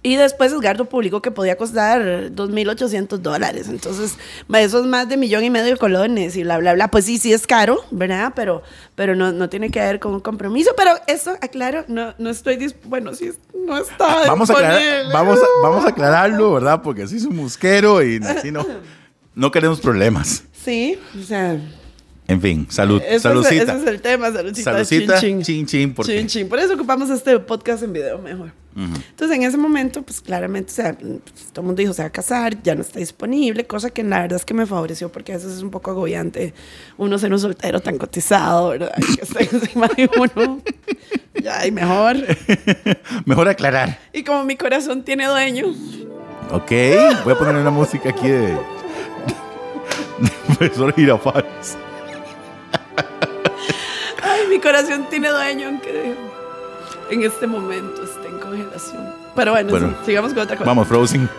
[0.06, 3.68] y después Edgardo publicó que podía costar 2.800 dólares.
[3.70, 4.18] Entonces,
[4.54, 6.88] eso es más de millón y medio de colones y bla, bla, bla.
[6.88, 8.34] Pues sí, sí es caro, ¿verdad?
[8.36, 8.62] Pero,
[8.96, 10.72] pero no, no tiene que ver con un compromiso.
[10.76, 14.26] Pero eso, aclaro, no, no estoy dis- Bueno, sí, no está.
[14.28, 16.82] Vamos a, aclarar, vamos, a, vamos a aclararlo, ¿verdad?
[16.82, 18.66] Porque así es un mosquero y así no,
[19.34, 20.44] no queremos problemas.
[20.52, 21.58] Sí, o sea.
[22.26, 23.02] En fin, salud.
[23.04, 23.62] Ese es, Saludcita.
[23.74, 24.72] ese es el tema, saludcita.
[24.72, 25.66] Saludcita, chin, chin.
[25.66, 26.48] chin, chin, Chin, chin.
[26.48, 28.52] Por eso ocupamos este podcast en video mejor.
[28.76, 32.08] Entonces, en ese momento, pues claramente, o sea, pues, todo el mundo dijo, se va
[32.08, 35.32] a casar, ya no está disponible, cosa que la verdad es que me favoreció porque
[35.32, 36.54] a veces es un poco agobiante
[36.96, 38.92] uno ser un soltero tan cotizado, ¿verdad?
[38.96, 40.60] Que esté encima de uno.
[41.40, 42.16] Ya, y mejor.
[43.26, 43.98] Mejor aclarar.
[44.12, 45.66] Y como mi corazón tiene dueño,
[46.50, 46.70] Ok,
[47.24, 48.48] voy a poner una música aquí de,
[50.18, 51.76] de profesor Girafales.
[54.22, 56.14] ay, mi corazón tiene dueño, aunque
[57.10, 59.12] en este momento esté en congelación.
[59.34, 59.88] Pero bueno, Bueno.
[60.00, 60.68] sí, sigamos con otra cosa.
[60.68, 61.28] Vamos, Frozen.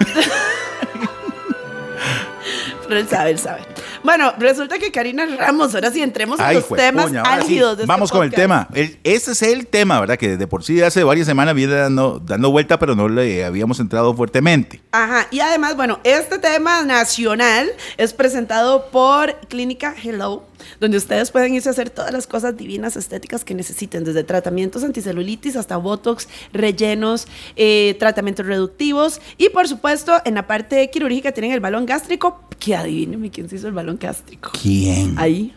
[2.87, 3.61] Pero él sabe, él sabe.
[4.03, 7.77] Bueno, resulta que Karina Ramos, ahora sí entremos en los temas puña, ahora sí, álgidos
[7.77, 8.67] de este Vamos con el tema.
[8.75, 10.17] El- ese es el tema, ¿verdad?
[10.17, 13.79] Que de por sí hace varias semanas viene dando, dando vuelta, pero no le habíamos
[13.79, 14.81] entrado fuertemente.
[14.91, 20.43] Ajá, y además, bueno, este tema nacional es presentado por Clínica Hello,
[20.79, 24.83] donde ustedes pueden irse a hacer todas las cosas divinas estéticas que necesiten, desde tratamientos
[24.83, 31.51] anticelulitis hasta botox, rellenos, eh, tratamientos reductivos y por supuesto en la parte quirúrgica tienen
[31.51, 34.51] el balón gástrico, que adivíneme quién se hizo el balón gástrico.
[34.61, 35.15] ¿Quién?
[35.17, 35.53] Ahí.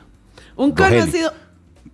[0.57, 1.01] Un Rogelio.
[1.01, 1.33] conocido.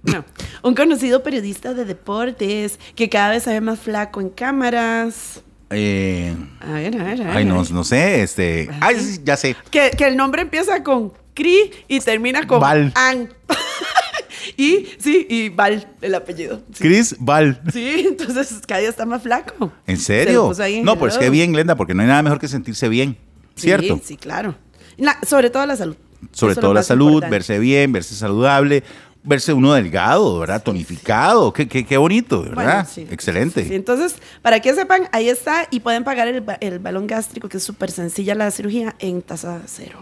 [0.02, 0.22] No,
[0.62, 5.40] un conocido periodista de deportes que cada vez se ve más flaco en cámaras.
[5.70, 7.36] Eh, A ver, a ver, a ver.
[7.38, 8.68] ay, no, no sé, este.
[8.80, 9.56] Ay, sí, ya sé.
[9.70, 12.92] Que, que el nombre empieza con Cri y termina con Val.
[12.94, 13.28] An.
[14.56, 16.62] y sí, y Val, el apellido.
[16.72, 17.60] Sí, Chris Val.
[17.72, 19.72] Sí, entonces cada día está más flaco.
[19.86, 20.52] ¿En Se serio?
[20.60, 23.16] ahí en No, pues qué bien, Glenda, porque no hay nada mejor que sentirse bien.
[23.56, 23.96] ¿Cierto?
[23.96, 24.54] Sí, sí, claro.
[24.96, 25.96] La- sobre todo la salud.
[26.32, 27.34] Sobre Eso todo la salud, importante.
[27.34, 28.82] verse bien, verse saludable,
[29.22, 30.62] verse uno delgado, ¿verdad?
[30.62, 31.52] Tonificado.
[31.52, 32.54] Qué, qué, qué bonito, ¿verdad?
[32.54, 33.06] Bueno, sí.
[33.10, 33.64] Excelente.
[33.66, 37.58] Sí, entonces, para que sepan, ahí está y pueden pagar el, el balón gástrico, que
[37.58, 39.98] es súper sencilla la cirugía, en tasa cero,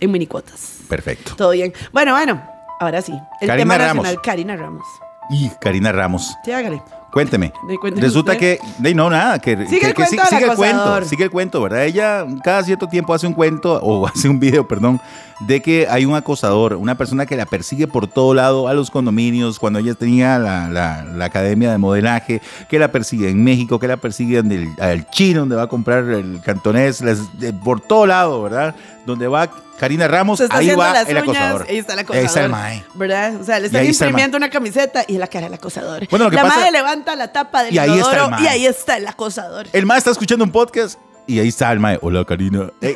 [0.00, 0.78] en minicuotas.
[0.88, 1.34] Perfecto.
[1.36, 1.72] Todo bien.
[1.92, 2.42] Bueno, bueno,
[2.80, 3.12] ahora sí.
[3.40, 4.04] El Karina tema Ramos.
[4.04, 4.86] nacional, Karina Ramos.
[5.30, 6.34] Y Karina Ramos.
[6.44, 6.82] Sí, hágale.
[7.12, 7.52] Cuénteme.
[7.96, 8.58] Resulta usted.
[8.80, 10.84] que, no, nada, que, Sigue que- el que cuento del sigue el acosador.
[10.94, 11.84] cuento, sigue el cuento, ¿verdad?
[11.84, 15.00] Ella cada cierto tiempo hace un cuento, o hace un video, perdón,
[15.40, 18.90] de que hay un acosador, una persona que la persigue por todo lado a los
[18.90, 23.78] condominios, cuando ella tenía la, la- la academia de modelaje, que la persigue en México,
[23.78, 27.52] que la persigue en el, al chino, donde va a comprar el cantonés, las- de-
[27.52, 28.74] por todo lado, ¿verdad?
[29.06, 29.48] Donde va
[29.78, 31.66] Karina Ramos, ahí va las el uñas, acosador.
[31.70, 32.26] ahí está el Ahí acosador.
[32.26, 32.84] está el mae.
[32.94, 33.40] ¿Verdad?
[33.40, 36.06] O sea, le están ahí está imprimiendo una camiseta y es la cara del acosador.
[36.10, 38.30] Bueno, lo que la pasa- madre levanta la tapa del Y ahí está el inodoro
[38.30, 38.42] mae.
[38.42, 39.68] y ahí está el acosador.
[39.72, 41.98] El mae está escuchando un podcast y ahí está el mae.
[42.02, 42.70] Hola, Karina.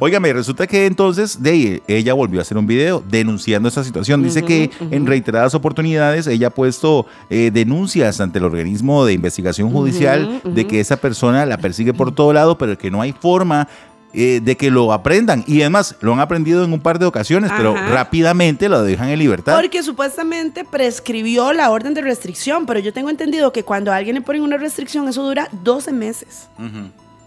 [0.00, 4.22] Óigame, resulta que entonces de ella volvió a hacer un video denunciando esta situación.
[4.22, 9.70] Dice que en reiteradas oportunidades ella ha puesto eh, denuncias ante el organismo de investigación
[9.70, 13.68] judicial de que esa persona la persigue por todo lado, pero que no hay forma
[14.12, 15.44] eh, de que lo aprendan.
[15.46, 19.18] Y además, lo han aprendido en un par de ocasiones, pero rápidamente lo dejan en
[19.18, 19.56] libertad.
[19.56, 24.16] Porque supuestamente prescribió la orden de restricción, pero yo tengo entendido que cuando a alguien
[24.16, 26.48] le ponen una restricción, eso dura 12 meses.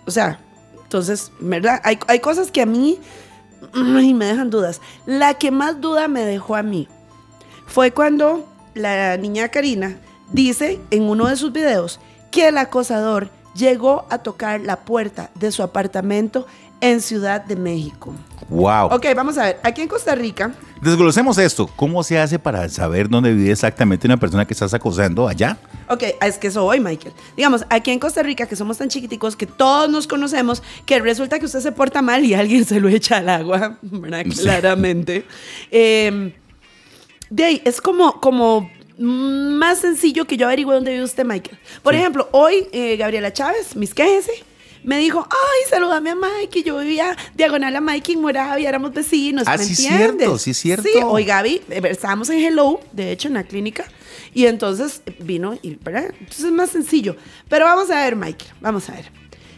[0.05, 0.39] O sea,
[0.83, 1.81] entonces, ¿verdad?
[1.83, 2.99] Hay, hay cosas que a mí
[3.73, 4.81] ay, me dejan dudas.
[5.05, 6.87] La que más duda me dejó a mí
[7.65, 9.97] fue cuando la niña Karina
[10.31, 11.99] dice en uno de sus videos
[12.31, 16.45] que el acosador llegó a tocar la puerta de su apartamento
[16.81, 18.13] en Ciudad de México.
[18.49, 18.87] Wow.
[18.87, 19.59] Ok, vamos a ver.
[19.63, 21.67] Aquí en Costa Rica, Desglosemos esto.
[21.77, 25.57] ¿Cómo se hace para saber dónde vive exactamente una persona que estás acosando allá?
[25.87, 27.13] Ok, es que eso hoy, Michael.
[27.37, 31.39] Digamos, aquí en Costa Rica, que somos tan chiquiticos que todos nos conocemos, que resulta
[31.39, 34.25] que usted se porta mal y alguien se lo echa al agua, ¿verdad?
[34.29, 34.41] Sí.
[34.41, 35.25] Claramente.
[35.71, 36.33] Eh,
[37.29, 41.57] de ahí, es como, como más sencillo que yo averigüe dónde vive usted, Michael.
[41.81, 41.99] Por Sí.
[41.99, 44.31] ejemplo, hoy eh, Gabriela Chávez, mis quejese,
[44.83, 48.91] me dijo, ay, salúdame a Mike, y yo vivía diagonal a Mike en Moravia, éramos
[48.93, 50.17] vecinos, Ah, ¿me sí, entiendes?
[50.17, 50.83] cierto, sí, cierto.
[50.83, 53.85] Sí, hoy Gaby, eh, estábamos en Hello, de hecho, en la clínica,
[54.33, 56.13] y entonces eh, vino, y, ¿verdad?
[56.19, 57.15] Entonces es más sencillo.
[57.47, 59.09] Pero vamos a ver, Mike, vamos a ver.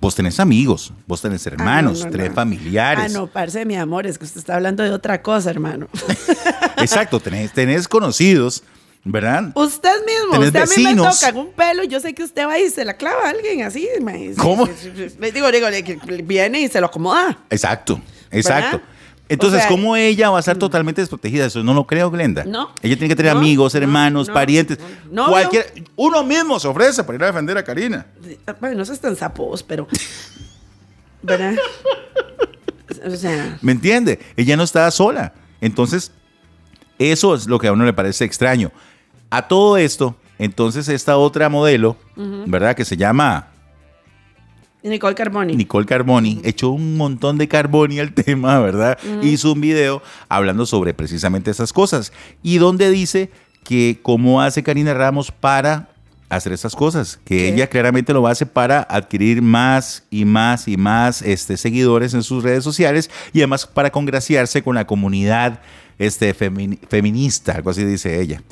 [0.01, 2.35] vos tenés amigos, vos tenés hermanos, Ah, no, no, tenés no.
[2.35, 3.05] familiares.
[3.05, 5.89] Ah, no, parce, mi amor, es que usted está hablando de otra cosa, hermano.
[6.79, 8.63] Exacto, tenés, tenés conocidos,
[9.05, 9.51] ¿verdad?
[9.55, 11.21] Usted mismo, usted a mí me vecinos.
[11.21, 13.89] toca un pelo, yo sé que usted va y se la clava a alguien así.
[14.01, 14.67] me- ¿Cómo?
[15.33, 15.67] Digo, digo,
[16.25, 17.39] viene y se lo acomoda.
[17.51, 18.79] Exacto, exacto.
[18.79, 18.89] ¿Verdad?
[19.29, 21.47] Entonces, O sea, ¿cómo ella va a estar totalmente desprotegida?
[21.47, 22.45] Eso no lo creo, Glenda.
[22.45, 22.71] No.
[22.83, 24.79] Ella tiene que tener No, amigos, no, hermanos, no, parientes.
[25.11, 28.07] no, cualquier, uno mismo se ofrece para ir a defender a Karina.
[28.61, 29.89] Bueno, no seas tan sapos, pero.
[31.23, 31.55] ¿Verdad?
[33.07, 33.59] O sea.
[33.63, 34.19] ¿Me entiende?
[34.37, 35.33] Ella no estaba sola.
[35.63, 36.13] Entonces,
[36.99, 38.71] eso es lo que a uno le parece extraño.
[39.33, 41.97] A todo esto, entonces esta otra modelo,
[42.47, 42.77] ¿verdad?
[42.77, 43.49] Que se llama
[44.83, 45.55] Nicole Carboni.
[45.57, 48.99] Nicole Carboni, echó un montón de Carboni al tema, ¿verdad?
[49.23, 52.13] Hizo un video hablando sobre precisamente esas cosas.
[52.43, 53.31] Y donde dice
[53.65, 55.89] que cómo hace Karina Ramos para
[56.29, 57.49] hacer esas cosas, que ¿Qué?
[57.55, 62.43] ella claramente lo hace para adquirir más y más y más este, seguidores en sus
[62.43, 65.61] redes sociales y además para congraciarse con la comunidad
[65.99, 68.43] este, femi- feminista, algo así dice ella.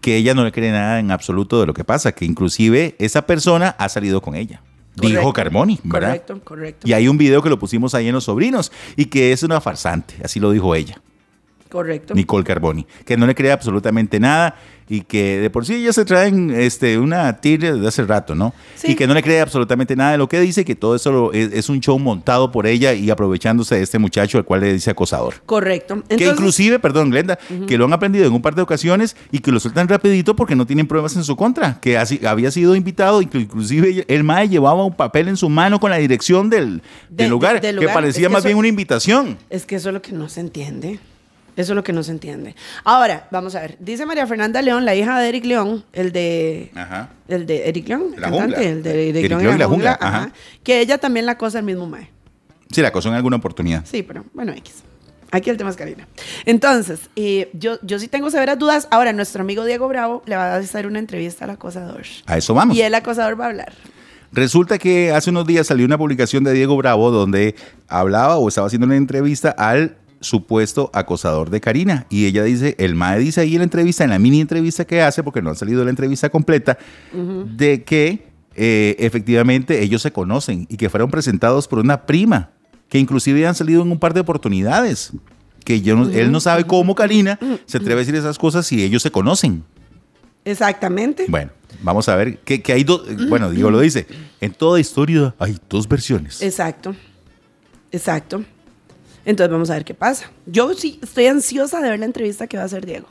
[0.00, 3.26] Que ella no le cree nada en absoluto de lo que pasa, que inclusive esa
[3.26, 4.62] persona ha salido con ella.
[4.96, 5.32] Dijo.
[5.32, 6.08] Carboni, ¿verdad?
[6.08, 6.88] Correcto, correcto.
[6.88, 9.60] Y hay un video que lo pusimos ahí en Los Sobrinos y que es una
[9.60, 11.00] farsante, así lo dijo ella.
[11.70, 12.14] Correcto.
[12.14, 14.56] Nicole Carboni, que no le cree absolutamente nada
[14.88, 18.52] y que de por sí ellos se traen este, una tira de hace rato, ¿no?
[18.74, 18.90] Sí.
[18.90, 21.32] Y que no le cree absolutamente nada de lo que dice, que todo eso lo-
[21.32, 24.72] es, es un show montado por ella y aprovechándose de este muchacho al cual le
[24.72, 25.34] dice acosador.
[25.46, 26.02] Correcto.
[26.08, 29.52] que inclusive, perdón, Glenda, que lo han aprendido en un par de ocasiones y que
[29.52, 33.22] lo sueltan rapidito porque no tienen pruebas en su contra, que así, había sido invitado
[33.22, 36.82] y que inclusive el MAE llevaba un papel en su mano con la dirección del,
[37.08, 37.94] del De- lugar, del que lugar.
[37.94, 39.38] parecía Es que más eso- bien una invitación.
[39.50, 40.98] Es que eso es lo que no se entiende.
[41.56, 42.54] Eso es lo que no se entiende.
[42.84, 43.76] Ahora, vamos a ver.
[43.80, 46.70] Dice María Fernanda León, la hija de Eric León, el de.
[46.74, 47.10] Ajá.
[47.28, 48.70] El de Eric León, el La cantante, jungla.
[48.70, 50.16] el de Eric, Eric León, y la jungla, ajá.
[50.24, 50.32] ajá,
[50.62, 52.10] que ella también la cosa el mismo mae.
[52.70, 53.84] Sí, la acosó en alguna oportunidad.
[53.84, 54.84] Sí, pero bueno, X.
[55.32, 56.08] Aquí el tema es Karina.
[56.44, 58.88] Entonces, eh, yo, yo sí tengo severas dudas.
[58.90, 62.02] Ahora, nuestro amigo Diego Bravo le va a hacer una entrevista al acosador.
[62.26, 62.76] A eso vamos.
[62.76, 63.72] Y el acosador va a hablar.
[64.32, 67.54] Resulta que hace unos días salió una publicación de Diego Bravo donde
[67.88, 72.06] hablaba o estaba haciendo una entrevista al supuesto acosador de Karina.
[72.10, 75.00] Y ella dice, el MAE dice ahí en la entrevista, en la mini entrevista que
[75.02, 76.78] hace, porque no ha salido la entrevista completa,
[77.56, 82.50] de que eh, efectivamente ellos se conocen y que fueron presentados por una prima,
[82.88, 85.12] que inclusive han salido en un par de oportunidades.
[85.64, 88.82] Que yo no- él no sabe cómo Karina se atreve a decir esas cosas si
[88.82, 89.62] ellos se conocen.
[90.44, 91.26] Exactamente.
[91.28, 91.50] Bueno,
[91.82, 93.02] vamos a ver que, que hay dos.
[93.28, 94.06] Bueno, Diego lo dice.
[94.40, 96.42] En toda historia hay dos versiones.
[96.42, 96.94] Exacto.
[97.92, 98.42] Exacto.
[99.24, 100.30] Entonces vamos a ver qué pasa.
[100.46, 103.08] Yo sí estoy ansiosa de ver la entrevista que va a hacer Diego.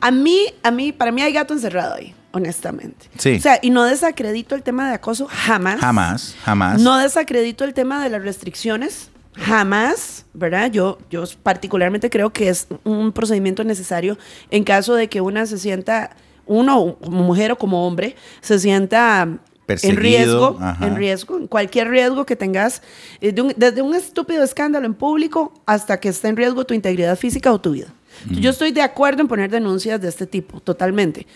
[0.00, 3.08] A mí, a mí, para mí hay gato encerrado ahí, honestamente.
[3.18, 3.36] Sí.
[3.36, 5.80] O sea, y no desacredito el tema de acoso jamás.
[5.80, 6.80] Jamás, jamás.
[6.80, 9.10] No desacredito el tema de las restricciones.
[9.34, 10.70] Jamás, ¿verdad?
[10.70, 14.18] Yo, yo particularmente creo que es un procedimiento necesario
[14.50, 16.10] en caso de que una se sienta,
[16.44, 20.86] uno como mujer o como hombre, se sienta en riesgo, ajá.
[20.86, 22.82] en riesgo, en cualquier riesgo que tengas,
[23.20, 27.16] eh, un- desde un estúpido escándalo en público hasta que esté en riesgo tu integridad
[27.16, 27.88] física o tu vida.
[28.30, 31.26] Yo estoy de acuerdo en poner denuncias de este tipo, totalmente.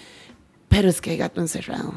[0.68, 1.94] Pero es que hay gato encerrado.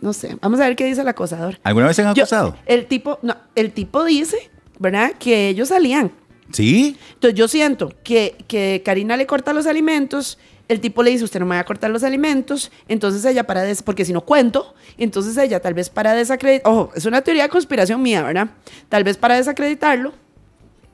[0.00, 0.36] No sé.
[0.40, 1.58] Vamos a ver qué dice el acosador.
[1.62, 2.56] ¿Alguna vez se han Yo- acosado?
[2.66, 5.12] el tipo, no, el tipo dice, ¿verdad?
[5.18, 6.10] Que ellos salían.
[6.52, 6.96] Sí.
[7.14, 10.38] Entonces yo siento que, que Karina le corta los alimentos,
[10.70, 13.62] el tipo le dice, usted no me va a cortar los alimentos, entonces ella para,
[13.62, 17.42] des porque si no cuento, entonces ella tal vez para desacreditar, ojo, es una teoría
[17.42, 18.50] de conspiración mía, ¿verdad?
[18.88, 20.12] Tal vez para desacreditarlo,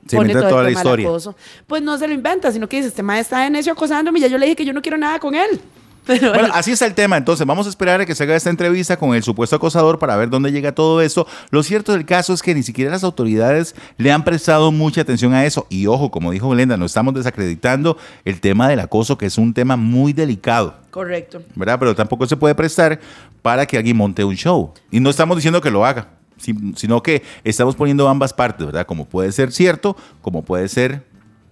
[0.07, 1.07] Se pone todo toda el la tema del historia.
[1.07, 1.35] acoso.
[1.67, 4.23] Pues no se lo inventa, sino que dice, este maestro está de necio acosándome y
[4.23, 5.61] ya yo le dije que yo no quiero nada con él.
[6.07, 7.17] Pero Bueno, así está el tema.
[7.17, 10.15] Entonces, vamos a esperar a que se haga esta entrevista con el supuesto acosador para
[10.15, 11.27] ver dónde llega todo esto.
[11.51, 15.33] Lo cierto del caso es que ni siquiera las autoridades le han prestado mucha atención
[15.33, 15.67] a eso.
[15.69, 19.53] Y ojo, como dijo Glenda, no estamos desacreditando el tema del acoso, que es un
[19.53, 20.75] tema muy delicado.
[20.91, 21.41] correcto.
[21.55, 21.77] ¿verdad?
[21.79, 22.99] Pero tampoco se puede prestar
[23.41, 24.73] para que alguien monte un show.
[24.91, 28.85] Y no estamos diciendo que lo haga, si- sino que estamos poniendo ambas partes, ¿verdad?
[28.85, 31.03] Como puede ser cierto, como puede ser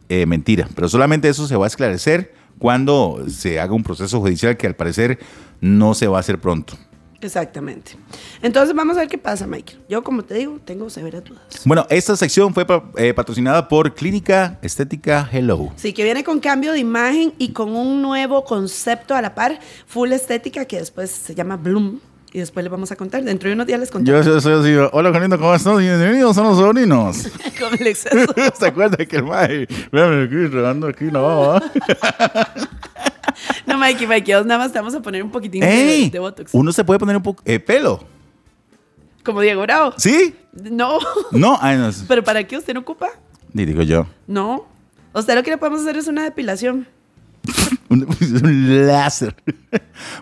[0.09, 0.67] eh, mentira.
[0.75, 4.75] Pero solamente eso se va a esclarecer cuando se haga un proceso judicial que al
[4.75, 5.19] parecer
[5.61, 6.77] no se va a hacer pronto.
[7.21, 7.97] Exactamente.
[8.41, 9.79] Entonces vamos a ver qué pasa, Michael.
[9.89, 11.43] Yo, como te digo, tengo severas dudas.
[11.65, 12.65] Bueno, esta sección fue
[12.97, 15.71] eh, patrocinada por Clínica Estética Hello.
[15.75, 19.59] Sí, que viene con cambio de imagen y con un nuevo concepto a la par,
[19.87, 21.99] full estética, que después se llama Bloom.
[22.35, 23.23] Y después les vamos a contar.
[23.23, 24.25] Dentro de unos días les contamos.
[24.25, 25.77] Yo soy así, hola Carlito, ¿cómo estás?
[25.77, 27.29] Bienvenidos a los sobrinos.
[27.57, 28.29] con el exceso.
[28.59, 31.63] ¿Se acuerda que el mae, véame aquí, regando aquí la baba?
[33.65, 36.53] No, Mikey, Mikey, nada más te vamos a poner un poquitín de, Botox.
[36.53, 38.03] Uno se puede poner un poco eh, pelo.
[39.23, 39.93] Como Diego Bravo.
[39.95, 40.35] ¿Sí?
[40.51, 40.99] No.
[41.31, 41.87] No, ay, no.
[41.87, 43.11] es- ¿Pero para qué usted no ocupa?
[43.53, 44.07] Digo yo.
[44.27, 44.67] No.
[45.13, 46.85] Usted lo que le podemos hacer es una depilación.
[47.87, 48.05] Un,
[48.43, 49.33] un láser.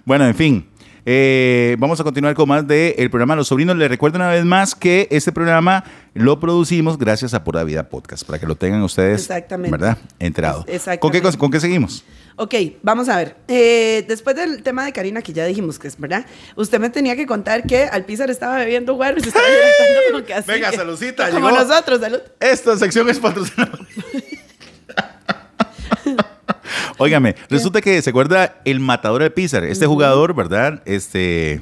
[0.06, 0.68] bueno, en fin.
[1.06, 3.76] Eh, vamos a continuar con más del programa Los Sobrinos.
[3.76, 8.24] Les recuerdo una vez más que este programa lo producimos gracias a Pura Vida Podcast,
[8.26, 9.72] para que lo tengan ustedes, Exactamente.
[9.72, 9.98] ¿verdad?
[10.20, 10.64] Enterado.
[10.68, 11.00] Exactamente.
[11.22, 12.04] ¿Con qué, ¿Con qué seguimos?
[12.36, 13.36] Ok, vamos a ver.
[13.48, 17.16] Eh, después del tema de Karina, que ya dijimos que es verdad, usted me tenía
[17.16, 19.46] que contar que Alpizar estaba bebiendo guaro y se estaba
[20.12, 20.50] como que así.
[20.52, 21.60] Venga, que- saludcita, Como llegó.
[21.64, 22.20] nosotros, salud.
[22.40, 23.78] Esta sección es patrocinada.
[26.98, 30.82] Óigame, resulta que se acuerda el matador del Pizar, este jugador, ¿verdad?
[30.86, 31.62] Este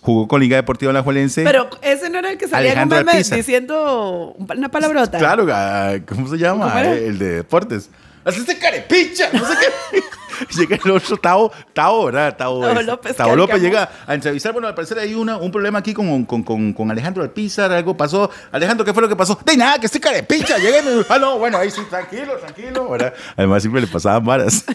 [0.00, 1.44] jugó con Liga Deportiva Alajuelense.
[1.44, 3.36] Pero ese no era el que salía Alpizar.
[3.36, 5.18] diciendo una palabrota.
[5.18, 6.82] Claro, ah, ¿cómo se llama?
[6.82, 7.88] El de deportes.
[8.24, 9.30] ¡Así este carepicha!
[9.32, 9.54] No sé
[9.90, 9.98] qué.
[10.56, 12.36] llega el otro Tao, Tao, ¿verdad?
[12.36, 14.52] Tao, Tao López Tao López llega a entrevistar.
[14.52, 17.70] Bueno, al parecer hay una, un problema aquí con, con, con, con Alejandro Alpizar.
[17.72, 18.30] Algo pasó.
[18.50, 19.38] Alejandro, ¿qué fue lo que pasó?
[19.44, 20.58] De nada, que este carepicha.
[20.58, 20.80] Llegué.
[20.80, 22.88] y me- Ah, no, bueno, ahí sí, tranquilo, tranquilo.
[22.90, 23.14] ¿verdad?
[23.36, 24.64] Además, siempre le pasaban varas.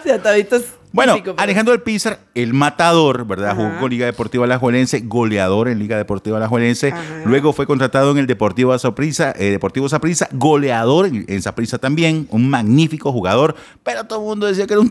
[0.00, 3.50] O sea, toditos Bueno, pero- Alejandro del Pizar, el matador, ¿verdad?
[3.50, 3.56] Ajá.
[3.62, 6.88] Jugó con Liga Deportiva Alajuelense, goleador en Liga Deportiva Alajuelense.
[6.88, 7.02] Ajá.
[7.24, 12.26] Luego fue contratado en el Deportivo Saprissa, eh, Deportivo Saprissa, goleador en, en Saprissa también,
[12.30, 14.90] un magnífico jugador, pero todo el mundo decía que era un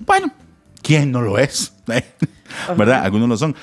[0.00, 0.32] bueno,
[0.82, 1.72] ¿quién no lo es?
[2.76, 3.04] ¿Verdad?
[3.04, 3.54] Algunos lo son.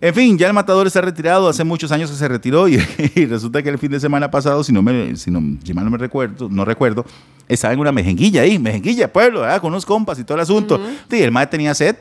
[0.00, 2.74] En fin, ya el matador está retirado, hace muchos años que se retiró y,
[3.14, 5.84] y resulta que el fin de semana pasado, si no me, si no, si mal
[5.84, 7.04] no me recuerdo, no recuerdo,
[7.48, 9.60] estaba en una mejenguilla ahí, mejenguilla, pueblo, ¿verdad?
[9.60, 10.80] con unos compas y todo el asunto.
[11.08, 11.96] Sí, el mae tenía sed.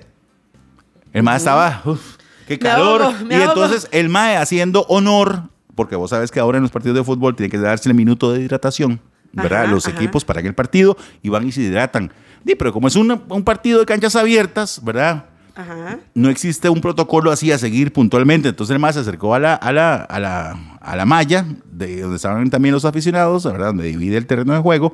[1.13, 2.15] El mae estaba, uf,
[2.47, 3.01] qué Me calor.
[3.03, 5.43] ahogo, y entonces el mae haciendo honor,
[5.75, 8.33] porque vos sabes que ahora en los partidos de fútbol tiene que darse el minuto
[8.33, 8.99] de hidratación,
[9.33, 9.63] ¿verdad?
[9.63, 9.95] Ajá, los ajá.
[9.95, 12.11] equipos paran el partido y van y se hidratan.
[12.45, 15.25] Sí, pero como es un, un partido de canchas abiertas, ¿verdad?
[15.53, 15.99] Ajá.
[16.13, 18.49] no existe un protocolo así a seguir puntualmente.
[18.49, 22.01] Entonces el más se acercó a la, a la, a la, a la malla, de
[22.01, 23.67] donde estaban también los aficionados, ¿verdad?
[23.67, 24.93] Donde divide el terreno de juego.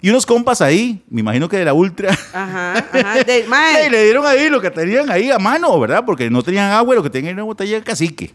[0.00, 2.76] Y unos compas ahí, me imagino que de la ultra, Ajá.
[2.92, 3.24] Ajá.
[3.24, 3.46] De,
[3.90, 6.04] le dieron ahí lo que tenían ahí a mano, ¿verdad?
[6.04, 8.34] Porque no tenían agua, lo que tenían era una botella de cacique.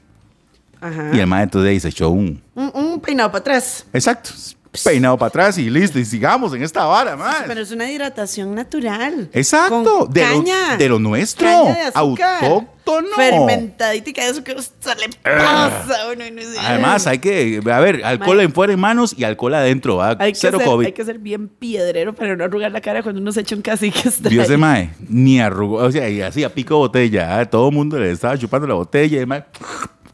[0.82, 1.12] Ajá.
[1.14, 2.41] Y el más entonces ahí se echó un...
[2.56, 3.86] Un, un peinado para atrás.
[3.93, 4.32] Exacto.
[4.84, 5.97] Peinado para atrás y listo.
[5.97, 7.43] Y sigamos en esta vara, man.
[7.47, 9.30] Pero es una hidratación natural.
[9.34, 10.78] Exacto, Con de lo- caña.
[10.78, 12.43] de lo nuestro, Caña de azúcar.
[12.45, 13.07] autóctono.
[13.15, 16.26] Fermentadita y que eso que se le pasa a uno.
[16.26, 16.57] y no sé.
[16.59, 20.15] Además, hay que, a ver, alcohol en fuera en manos y alcohol adentro, ¿va?
[20.20, 20.86] hay que, Cero ser, COVID.
[20.88, 23.61] hay que ser bien piedrero para no arrugar la cara cuando uno se echa un
[23.61, 24.09] cacique.
[24.30, 27.45] Dios de mae, ni arrugó, o sea, y así a pico botella, ¿ah?
[27.45, 29.43] todo el mundo le estaba chupando la botella y mae,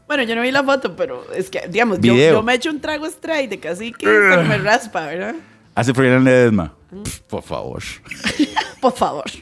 [0.06, 2.34] Bueno, yo no vi la foto, pero es que, digamos, yo, Video.
[2.34, 5.34] yo me echo un trago straight de cacique hasta que me raspa, ¿verdad?
[5.74, 6.72] hace Fernán Ledesma.
[7.04, 7.82] Pff, Por favor.
[8.80, 9.24] Por favor.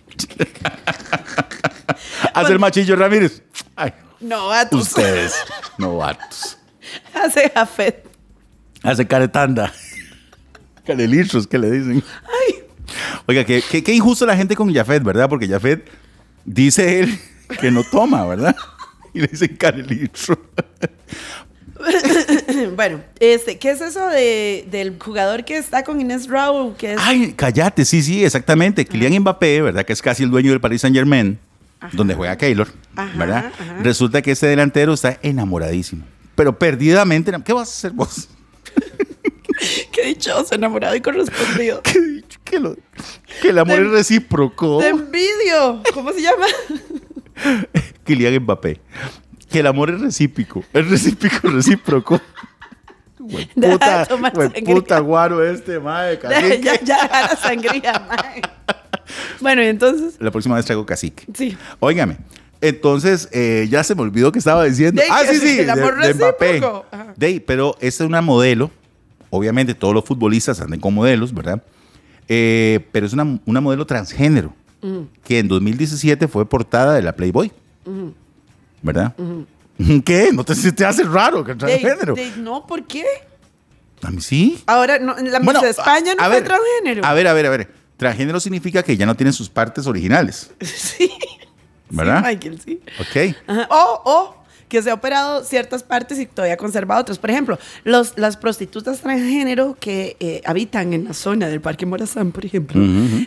[2.35, 3.43] Hace el machillo Ramírez.
[3.77, 4.89] Ay, No, vatos.
[4.89, 5.35] ustedes,
[5.79, 6.59] novatos.
[7.15, 8.07] Hace Jafet.
[8.83, 9.73] Hace caretanda.
[10.85, 12.03] Carelitros, que le dicen.
[12.25, 12.55] Ay,
[13.27, 15.29] Oiga, qué, qué, qué injusto la gente con Jafet, ¿verdad?
[15.29, 15.89] Porque Jafet
[16.45, 17.19] dice él
[17.61, 18.55] que no toma, ¿verdad?
[19.15, 20.39] Y le dicen carelitro.
[22.77, 26.75] bueno, este, ¿qué es eso de, del jugador que está con Inés Rao?
[26.77, 28.85] Que es, Ay, cállate, sí, sí, exactamente.
[28.85, 29.85] Kylian Mbappé, ¿verdad?
[29.85, 31.39] Que es casi el dueño del Paris Saint Germain,
[31.93, 33.53] donde juega Keylor, Ajá, ¿verdad?
[33.59, 33.79] ajá.
[33.83, 36.05] Resulta que este delantero está enamoradísimo.
[36.35, 37.33] Pero perdidamente.
[37.45, 38.29] ¿Qué vas a hacer vos?
[39.93, 41.81] qué dichoso, enamorado y correspondido.
[41.85, 42.39] ¿Qué dicho?
[42.43, 42.77] Que, lo-
[43.41, 44.79] que el amor Te- es recíproco.
[44.81, 45.83] Te envidio.
[45.93, 46.47] ¿Cómo se llama?
[48.05, 48.80] Kylian Mbappé.
[49.51, 50.64] Que el amor es recíproco.
[50.72, 52.20] Es recíproco, recíproco.
[53.55, 56.18] Deja Puta, puta guaro este, madre.
[56.20, 56.61] cacique.
[56.62, 58.43] ya, ya, deja la sangría, mae.
[59.41, 61.24] Bueno, y entonces, La próxima vez traigo cacique.
[61.35, 61.57] sí.
[61.80, 62.18] Óigame.
[62.61, 65.03] Entonces, eh, ya se me olvidó que estaba diciendo.
[65.03, 66.62] De ah, que sí, sí, el amor de, de Mbappé.
[67.16, 68.70] De pero esta es una modelo.
[69.28, 71.62] Obviamente, todos los futbolistas andan con modelos, ¿verdad?
[72.28, 74.55] Eh, pero es una, una modelo transgénero
[75.24, 77.51] que en 2017 fue portada de la Playboy.
[78.82, 79.14] ¿Verdad?
[80.05, 80.30] ¿Qué?
[80.32, 82.14] ¿No te, te hace raro que De- transgénero?
[82.14, 83.05] de- no, ¿por qué?
[84.03, 84.62] A mí sí.
[84.66, 87.05] Ahora, no, la Miss España no a fue ver, transgénero.
[87.07, 87.74] A ver, a ver, a ver.
[87.97, 91.11] Transgénero significa que ya no tienen sus partes originales, Sí.
[91.91, 92.18] ¿verdad?
[92.22, 92.80] Sí, Michael, sí.
[93.01, 93.37] ok.
[93.70, 94.44] O, o
[94.75, 97.16] que se ha operado ciertas partes y todavía conserva otras.
[97.16, 102.33] Por ejemplo, los, las prostitutas transgénero que eh, habitan en la zona del Parque Morazán,
[102.33, 102.83] por ejemplo,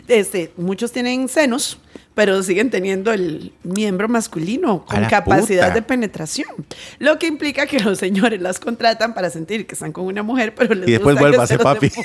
[0.08, 1.78] este, muchos tienen senos,
[2.14, 5.74] pero siguen teniendo el miembro masculino con capacidad puta.
[5.74, 6.50] de penetración.
[6.98, 10.54] Lo que implica que los señores las contratan para sentir que están con una mujer,
[10.54, 11.90] pero les Y después vuelva a ser papi.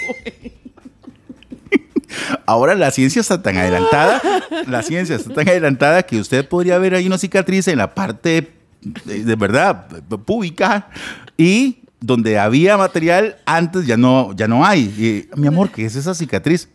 [2.45, 4.21] Ahora la ciencia está tan adelantada,
[4.67, 8.62] la ciencia está tan adelantada que usted podría ver ahí una cicatriz en la parte
[9.05, 9.87] de, de verdad
[10.25, 10.89] pública
[11.37, 15.27] y donde había material antes ya no ya no hay.
[15.35, 16.67] Mi amor, ¿qué es esa cicatriz?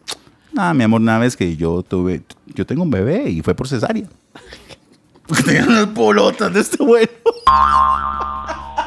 [0.53, 3.69] Nada, mi amor, nada más que yo tuve, yo tengo un bebé y fue por
[3.69, 4.07] cesárea.
[5.27, 7.11] Porque tenía unas bolotas de este bueno.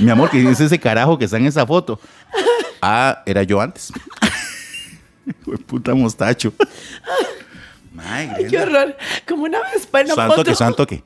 [0.00, 1.98] Mi amor, ¿qué es ese carajo que está en esa foto?
[2.82, 3.92] Ah, era yo antes.
[5.66, 6.52] Puta mostacho.
[8.04, 8.96] Ay, Ay, qué horror.
[9.26, 10.44] Como una vez para una Santo foto.
[10.50, 11.02] que, santo que.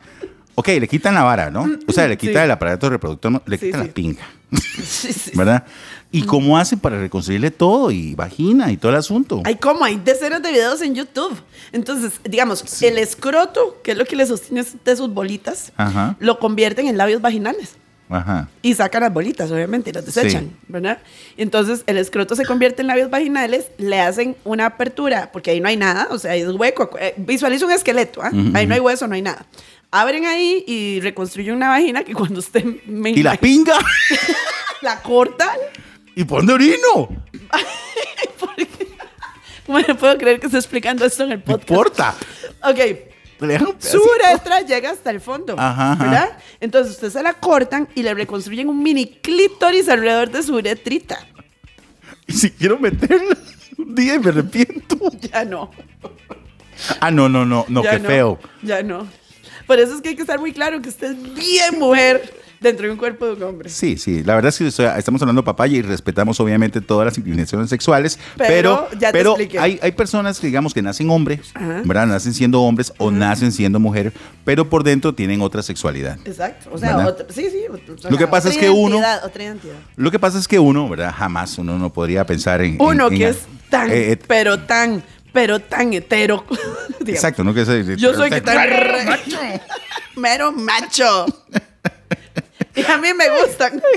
[0.55, 1.66] Ok, le quitan la vara, ¿no?
[1.86, 2.45] O sea, le quitan Sí.
[2.45, 3.86] el aparato reproductor, le Sí, quitan sí.
[3.88, 4.22] la pinga,
[4.84, 5.30] Sí, sí.
[5.34, 5.64] ¿verdad?
[6.11, 7.90] ¿Y cómo hacen para reconstruirle todo?
[7.90, 9.40] Y vagina y todo el asunto.
[9.47, 11.34] Hay como, hay decenas de videos en YouTube.
[11.72, 16.16] Entonces, digamos, el escroto, que es lo que le sostiene de sus bolitas, Ajá.
[16.20, 17.76] lo convierten en labios vaginales.
[18.14, 18.48] Ajá.
[18.62, 20.56] Y sacan las bolitas, obviamente, y las desechan, Sí.
[20.68, 20.98] ¿verdad?
[21.36, 25.68] Entonces, el escroto se convierte en labios vaginales, le hacen una apertura, porque ahí no
[25.68, 26.90] hay nada, o sea, es hueco.
[27.00, 28.30] eh, Visualiza un esqueleto, ¿ah?
[28.54, 29.46] Ahí no hay hueso, no hay nada.
[29.90, 33.74] Abren ahí y reconstruyen una vagina que cuando usted me ¿Y la pinga?
[34.82, 35.56] la cortan.
[36.14, 37.08] ¿Y por dónde orino?
[39.66, 41.70] Bueno, puedo creer que estoy explicando esto en el No podcast.
[41.70, 42.14] importa.
[42.64, 43.11] Ok.
[43.47, 46.05] Le dejan un Su uretra llega hasta el fondo, Ajá, ajá.
[46.05, 46.38] ¿verdad?
[46.61, 51.26] Entonces usted se la cortan y le reconstruyen un mini clítoris alrededor de su uretrita.
[52.26, 53.36] Y si quiero meterla
[53.78, 54.97] un día y me arrepiento.
[55.32, 55.70] Ya no.
[57.01, 58.38] Ah, no, no, no, no, ya qué feo.
[58.62, 59.07] Ya no.
[59.66, 62.32] Por eso es que hay que estar muy claro que usted es bien mujer
[62.62, 63.68] dentro de un cuerpo de un hombre.
[63.68, 67.18] Sí, sí, la verdad es que sea, estamos hablando papaya y respetamos obviamente todas las
[67.18, 71.50] inclinaciones sexuales, pero, Pero ya te pero hay, hay personas que digamos que nacen hombres,
[71.54, 71.82] Ajá.
[71.84, 72.06] ¿verdad?
[72.06, 74.12] Nacen siendo hombres o nacen siendo mujer,
[74.44, 76.18] pero por dentro tienen otra sexualidad.
[76.24, 76.70] Exacto.
[76.72, 77.64] O sea, otro- sí, sí.
[77.70, 79.74] otro- Lo que pasa otra es que uno- Otra identidad.
[79.96, 81.12] Lo que pasa es que uno, ¿verdad?
[81.16, 82.76] Jamás uno no podría pensar en...
[82.80, 83.38] Uno en- que en- es
[83.68, 85.02] tan, eh, eh, pero tan,
[85.32, 86.44] pero tan hetero.
[87.06, 87.52] exacto, ¿no?
[87.54, 88.58] Que es- Yo soy que tan...
[90.16, 91.26] Mero macho.
[92.75, 93.83] Y a mí me gustan.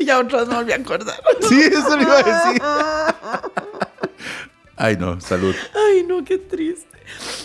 [0.00, 1.16] ya otros no volví a acordar.
[1.48, 2.62] Sí, eso lo iba a decir.
[4.76, 5.54] Ay, no, salud.
[5.74, 6.86] Ay, no, qué triste.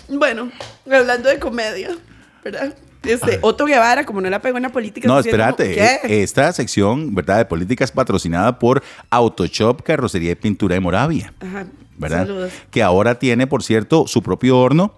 [0.08, 0.52] Bueno,
[0.86, 1.98] hablando de comedia,
[2.44, 2.76] ¿verdad?
[3.04, 5.08] Este, Otto Guevara, como no la pegó en la política.
[5.08, 5.74] No, espérate.
[5.74, 6.00] ¿Qué?
[6.04, 7.40] eh, Esta sección, ¿verdad?
[7.40, 11.34] De política es patrocinada por Autoshop Carrocería y Pintura de Moravia.
[11.40, 11.66] Ajá.
[11.98, 12.20] ¿verdad?
[12.28, 12.52] Saludos.
[12.72, 14.94] Que ahora tiene, por cierto, su propio horno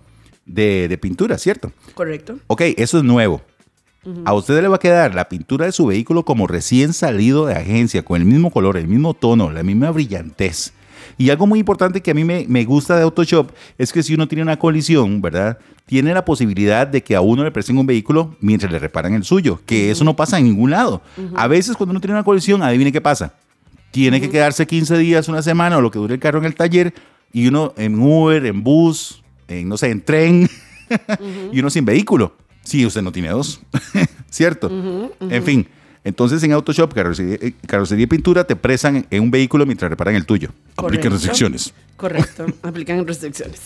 [0.45, 1.71] de, de pintura, ¿cierto?
[1.93, 2.37] Correcto.
[2.47, 3.41] Ok, eso es nuevo.
[4.23, 7.55] A usted le va a quedar la pintura de su vehículo como recién salido de
[7.55, 10.73] agencia, con el mismo color, el mismo tono, la misma brillantez.
[11.17, 14.13] Y algo muy importante que a mí me, me gusta de Autoshop es que si
[14.13, 15.57] uno tiene una colisión, ¿verdad?
[15.87, 19.23] Tiene la posibilidad de que a uno le presten un vehículo mientras le reparan el
[19.23, 21.01] suyo, que eso no pasa en ningún lado.
[21.35, 23.33] A veces cuando uno tiene una colisión, adivine qué pasa.
[23.91, 26.55] Tiene que quedarse 15 días, una semana o lo que dure el carro en el
[26.55, 26.93] taller
[27.31, 30.49] y uno en Uber, en bus, en, no sé, en tren
[31.51, 32.35] y uno sin vehículo.
[32.63, 33.61] Sí, usted no tiene dos,
[34.29, 34.71] ¿cierto?
[35.19, 35.67] En fin,
[36.03, 40.15] entonces en Autoshop, carrocería, eh, carrocería y pintura te presan en un vehículo mientras reparan
[40.15, 40.49] el tuyo.
[40.75, 41.09] Apliquen Correcto.
[41.09, 41.73] restricciones.
[41.97, 43.59] Correcto, aplican restricciones.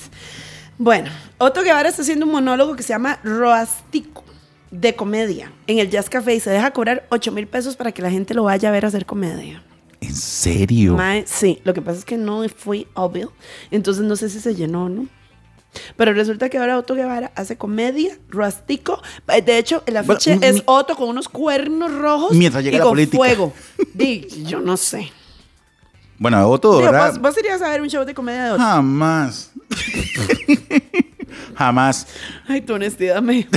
[0.77, 4.23] Bueno, Otto Guevara está haciendo un monólogo que se llama Roastico,
[4.71, 8.01] de comedia, en el Jazz Café y se deja cobrar 8 mil pesos para que
[8.01, 9.61] la gente lo vaya a ver hacer comedia.
[9.99, 10.95] ¿En serio?
[10.95, 13.34] Mae, sí, lo que pasa es que no fue obvio,
[13.71, 15.07] entonces no sé si se llenó o no.
[15.95, 19.01] Pero resulta que ahora Otto Guevara hace comedia, Roastico.
[19.45, 22.84] De hecho, el afiche Bueno, es Otto con unos cuernos rojos Mientras llega y la
[22.86, 23.17] con política.
[23.17, 23.53] fuego.
[23.93, 25.11] Di, yo no sé.
[26.17, 27.11] Bueno, Otto, Digo, ¿verdad?
[27.11, 28.63] ¿vos, vos irías a ver un show de comedia de Otto.
[28.63, 29.51] Jamás.
[31.55, 32.07] Jamás.
[32.47, 33.47] Ay, tu honestidad me.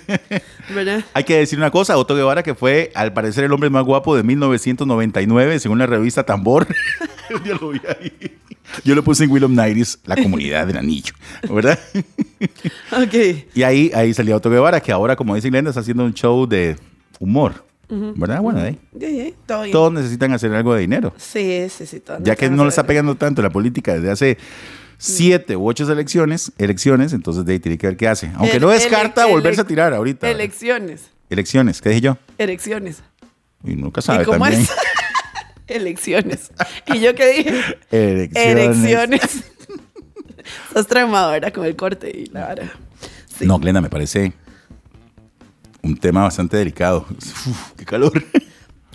[0.74, 1.04] ¿Verdad?
[1.14, 4.16] Hay que decir una cosa, Otto Guevara, que fue al parecer el hombre más guapo
[4.16, 6.66] de 1999, según la revista Tambor.
[7.44, 8.38] Yo lo vi ahí.
[8.84, 11.14] Yo lo puse en William Nighties, la comunidad del anillo,
[11.50, 11.78] ¿verdad?
[12.90, 13.14] Ok.
[13.54, 16.46] Y ahí, ahí salía Otto Guevara, que ahora, como dice Glenda, está haciendo un show
[16.46, 16.76] de
[17.20, 18.40] humor, ¿verdad?
[18.40, 18.78] Bueno, ahí.
[19.46, 19.70] Todo.
[19.70, 21.14] Todos necesitan hacer algo de dinero.
[21.16, 22.00] Sí, sí, sí.
[22.00, 24.38] todo Ya que no le está pegando tanto la política desde hace
[25.04, 28.30] siete u ocho elecciones, elecciones, entonces de ahí tiene que ver qué hace.
[28.36, 30.30] Aunque El- no descarta volverse a tirar ahorita.
[30.30, 31.10] Elecciones.
[31.28, 32.18] Elecciones, ¿qué dije yo?
[32.38, 33.02] Elecciones.
[33.64, 34.62] Y nunca sabe ¿Y cómo también.
[34.62, 34.70] es?
[35.66, 36.50] Elecciones.
[36.86, 37.50] ¿Y yo qué dije?
[37.90, 38.76] Elecciones.
[38.78, 39.22] Elecciones.
[40.68, 41.52] Estás traumado, ¿verdad?
[41.52, 42.72] Con el corte y la vara.
[43.38, 43.46] Sí.
[43.46, 44.32] No, Glenda, me parece
[45.82, 47.06] un tema bastante delicado.
[47.10, 48.22] Uf, qué calor.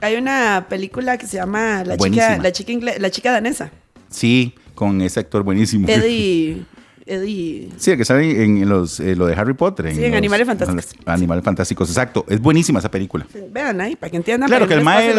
[0.01, 3.72] Hay una película que se llama La chica, la chica, ingle- la chica danesa.
[4.10, 5.88] Sí, con ese actor buenísimo.
[5.89, 6.63] Eddie.
[7.09, 7.69] Eddie.
[7.78, 9.91] Sí, el que sale en, los, eh, lo de Harry Potter.
[9.95, 10.95] Sí, en los- Animales Fantásticos.
[11.07, 12.25] Animales Fantásticos, exacto.
[12.28, 13.25] Es buenísima esa película.
[13.49, 14.49] Vean ahí, para que entiendan.
[14.49, 15.11] Claro que el mae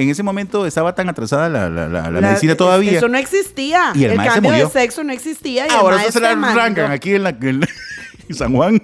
[0.00, 2.92] en ese momento estaba tan atrasada la, la- la- la La- medicina todavía.
[2.96, 3.90] Eso no existía.
[3.94, 4.70] Y el el mae se cambio de murió.
[4.70, 5.66] sexo no existía.
[5.66, 7.68] Y Ahora usted se la arrancan aquí en, la, en la-
[8.28, 8.80] en San Juan.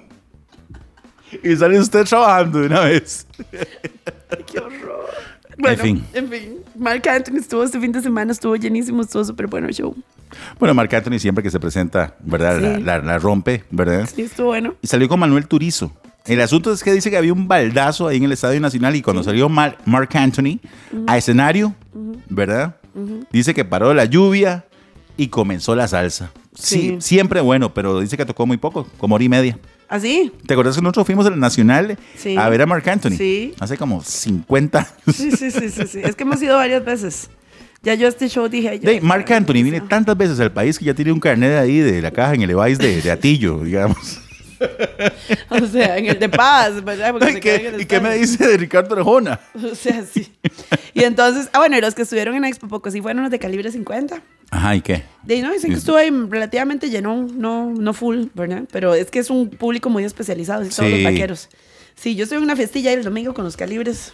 [1.43, 3.25] Y sale usted trabajando de una vez.
[4.51, 4.88] Qué horror.
[5.59, 6.03] Bueno, fin.
[6.13, 6.55] En fin.
[6.77, 9.95] Mark Anthony estuvo este fin de semana, estuvo llenísimo, estuvo súper bueno el show.
[10.59, 12.59] Bueno, Marc Anthony siempre que se presenta, ¿verdad?
[12.59, 12.83] La, Sí.
[12.83, 14.07] la- la rompe, ¿verdad?
[14.13, 14.75] Sí, estuvo bueno.
[14.81, 15.91] Y salió con Manuel Turizo.
[16.25, 19.01] El asunto es que dice que había un baldazo ahí en el Estadio Nacional y
[19.01, 20.59] cuando salió Mar- Mark Anthony
[21.07, 21.73] a escenario,
[22.29, 22.75] ¿verdad?
[23.31, 24.65] Dice que paró la lluvia
[25.21, 26.31] y comenzó la salsa.
[26.55, 26.97] Sí, Sí.
[26.99, 29.59] siempre bueno, pero dice que tocó muy poco, como hora y media.
[29.87, 30.31] ¿Así?
[30.45, 32.37] ¿Te acuerdas que nosotros fuimos al Nacional Sí.
[32.37, 33.17] a ver a Mark Anthony?
[33.17, 33.53] Sí.
[33.59, 35.15] Hace como 50 años.
[35.15, 35.99] Sí, sí, sí, sí, sí.
[36.03, 37.29] Es que hemos ido varias veces.
[37.81, 38.79] Ya yo este show dije...
[38.79, 41.79] ya- De, Mark Anthony viene tantas veces al país que ya tiene un carnet ahí
[41.79, 43.97] de la caja en el Levi's de, de Atillo, digamos.
[45.49, 47.11] O sea, en el de paz, ¿verdad?
[47.13, 49.39] Porque ¿Y se qué, y qué me dice de Ricardo Arjona?
[49.55, 50.27] O sea, sí.
[50.93, 53.39] Y entonces, ah, bueno, y los que estuvieron en Expo Poco sí fueron los de
[53.39, 54.21] calibre 50.
[54.51, 55.03] Ajá, ¿y qué?
[55.23, 58.63] De ahí, no, dicen que estuvo ahí relativamente lleno, no, no full, ¿verdad?
[58.71, 60.89] Pero es que es un público muy especializado, todos Sí.
[60.89, 61.49] los vaqueros.
[61.95, 64.13] Sí, yo estoy en una festilla el domingo con los calibres.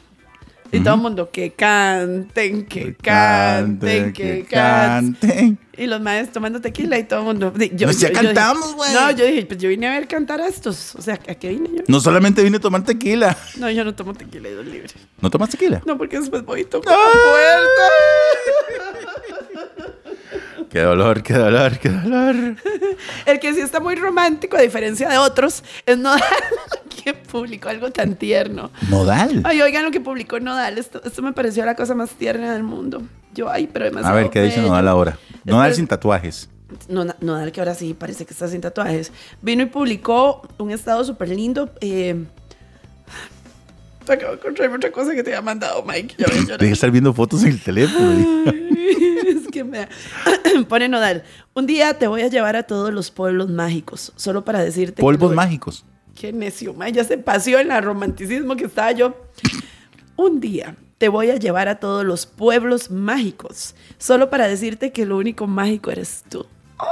[0.72, 5.58] Y todo el mundo, que canten, que canten, que canten.
[5.78, 7.54] Y los maestros tomando tequila y todo el mundo.
[7.76, 8.92] Yo, Pues ya cantamos, güey.
[8.92, 10.96] No, yo dije, pues yo vine a ver cantar a estos.
[10.96, 11.84] O sea, ¿a qué vine yo?
[11.88, 13.38] No solamente vine a tomar tequila.
[13.58, 14.90] No, yo no tomo tequila, yo libre.
[15.22, 15.82] ¿No tomas tequila?
[15.86, 19.14] No, porque después voy y toco la puerta.
[20.70, 22.36] Qué dolor, qué dolor, qué dolor.
[23.26, 26.22] El que sí está muy romántico, a diferencia de otros, es Nodal,
[27.03, 28.72] que publicó algo tan tierno.
[28.89, 29.41] Nodal.
[29.45, 30.78] Ay, oigan lo que publicó Nodal.
[30.78, 33.03] Esto, esto me pareció la cosa más tierna del mundo.
[33.34, 34.16] Yo, ay, pero A demasiado.
[34.16, 34.61] ver, ¿qué dice.
[34.61, 35.18] Nodal ahora?
[35.43, 36.49] Nodal sin tatuajes.
[36.89, 39.11] Nodal, Nodal, que ahora sí parece que está sin tatuajes.
[39.41, 41.70] Vino y publicó un estado súper lindo.
[41.82, 42.26] Eh,
[44.14, 46.16] acabo de encontrarme otra cosa que te había mandado, Mike.
[46.18, 46.58] Ya voy a.
[46.58, 48.43] Deja estar viendo fotos en el teléfono.
[49.28, 49.89] es que me da-
[50.70, 51.24] Pone Nodal.
[51.53, 54.95] Un día te voy a llevar a todos los pueblos mágicos, solo para decirte.
[54.95, 55.86] que Polvos lo- mágicos.
[56.20, 59.16] Qué necio, ma, ya se paseó en el romanticismo que estaba yo.
[60.16, 65.06] Un día te voy a llevar a todos los pueblos mágicos, solo para decirte que
[65.06, 66.45] lo único mágico eres tú.
[66.78, 66.88] Ay,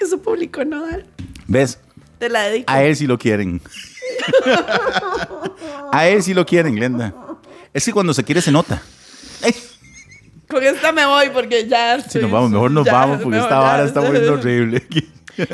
[0.00, 1.06] eso publicó Nodal.
[1.48, 1.80] ¿Ves?
[2.20, 2.70] Te la dedico.
[2.72, 3.60] A él sí lo quieren.
[5.92, 7.14] A él sí lo quieren, Glenda.
[7.72, 8.82] Es que cuando se quiere se nota.
[10.48, 12.00] Con esta me voy porque ya.
[12.00, 14.86] Si estoy- nos vamos, mejor nos ya, vamos porque mejor esta vara está muy horrible.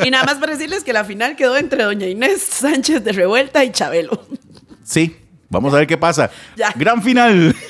[0.04, 3.64] Y nada más para decirles que la final quedó entre doña Inés Sánchez de Revuelta
[3.64, 4.24] y Chabelo.
[4.84, 5.16] Sí,
[5.50, 6.30] vamos a ver qué pasa.
[6.56, 6.72] Ya.
[6.76, 7.54] Gran final.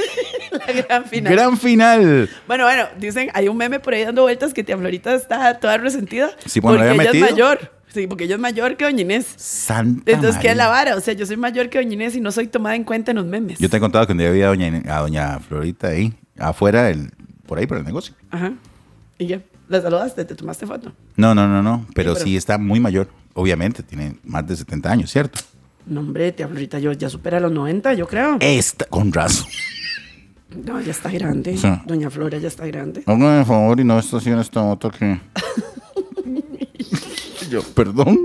[0.66, 1.32] La gran final.
[1.32, 2.30] Gran final.
[2.46, 5.76] Bueno, bueno, dicen, hay un meme por ahí dando vueltas que tía Florita está toda
[5.78, 6.30] resentida.
[6.46, 7.26] Sí, bueno, porque ¿la había ella metido?
[7.26, 7.72] es mayor.
[7.94, 9.26] Sí, porque ella es mayor que doña Inés.
[9.36, 10.84] Santa Entonces, ¿qué es la María.
[10.90, 10.96] vara?
[10.96, 13.18] O sea, yo soy mayor que doña Inés y no soy tomada en cuenta en
[13.18, 13.58] los memes.
[13.58, 16.82] Yo te he contado que un día vi a doña, a doña Florita ahí, afuera,
[16.82, 17.12] del-
[17.46, 18.14] por ahí, por el negocio.
[18.30, 18.52] Ajá.
[19.18, 19.42] ¿Y qué?
[19.68, 20.24] ¿La saludaste?
[20.24, 20.92] ¿Te tomaste foto?
[21.16, 21.86] No, no, no, no.
[21.94, 23.08] Pero pero- sí está muy mayor.
[23.34, 25.40] Obviamente, tiene más de 70 años, ¿cierto?
[25.86, 28.38] No, hombre, tía Florita, yo ya supera los 90, yo creo.
[28.40, 29.46] Esta, con razón.
[30.64, 31.56] No, ya está grande.
[31.56, 31.68] Sí.
[31.84, 33.02] Doña Flora ya está grande.
[33.06, 35.20] Hágame de favor y no estacione esta moto que.
[37.62, 38.18] Perdón.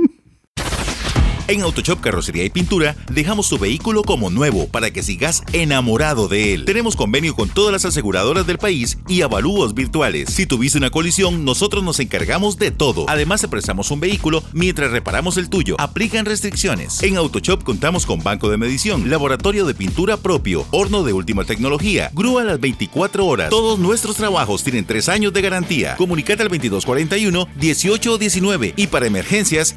[1.49, 6.53] En AutoShop Carrocería y Pintura dejamos tu vehículo como nuevo para que sigas enamorado de
[6.53, 6.65] él.
[6.65, 10.29] Tenemos convenio con todas las aseguradoras del país y avalúos virtuales.
[10.29, 13.05] Si tuviste una colisión, nosotros nos encargamos de todo.
[13.07, 13.49] Además, te
[13.89, 15.75] un vehículo mientras reparamos el tuyo.
[15.79, 17.01] Aplican restricciones.
[17.01, 22.11] En AutoShop contamos con banco de medición, laboratorio de pintura propio, horno de última tecnología,
[22.13, 23.49] grúa a las 24 horas.
[23.49, 25.95] Todos nuestros trabajos tienen 3 años de garantía.
[25.95, 29.75] Comunicate al 2241-1819 y para emergencias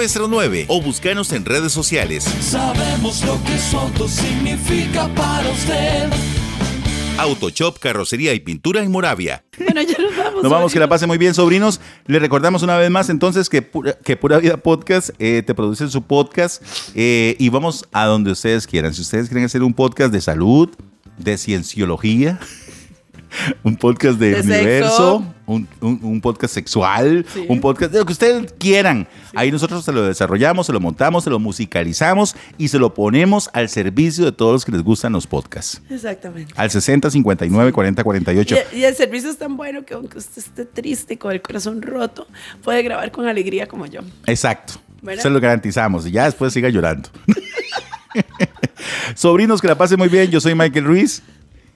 [0.00, 2.24] 6039-0909 o búscanos en redes sociales.
[2.40, 6.08] Sabemos lo que Soto significa para usted.
[7.18, 9.44] AutoShop Carrocería y Pintura en Moravia.
[9.58, 10.42] Bueno, ya nos vamos.
[10.42, 11.80] Nos vamos, que la pase muy bien, sobrinos.
[12.06, 15.88] Le recordamos una vez más entonces que Pura, que Pura Vida Podcast eh, te produce
[15.88, 16.62] su podcast
[16.94, 18.94] eh, y vamos a donde ustedes quieran.
[18.94, 20.70] Si ustedes quieren hacer un podcast de salud,
[21.18, 22.40] de cienciología,
[23.62, 27.44] un podcast del De universo, un, un- un podcast sexual, Sí.
[27.48, 29.06] un podcast de lo que ustedes quieran.
[29.34, 33.50] Ahí nosotros se lo desarrollamos, se lo montamos, se lo musicalizamos y se lo ponemos
[33.52, 35.80] al servicio de todos los que les gustan los podcasts.
[35.90, 36.52] Exactamente.
[36.56, 38.56] Al 60 59 40 48.
[38.72, 41.82] Y, y el servicio es tan bueno que aunque usted esté triste, con el corazón
[41.82, 42.26] roto,
[42.62, 44.00] puede grabar con alegría como yo.
[44.26, 44.74] Exacto.
[45.02, 45.22] ¿Verdad?
[45.22, 46.06] Se lo garantizamos.
[46.06, 47.08] Y ya después siga llorando.
[49.14, 50.30] Sobrinos, que la pase muy bien.
[50.30, 51.22] Yo soy Michael Ruiz.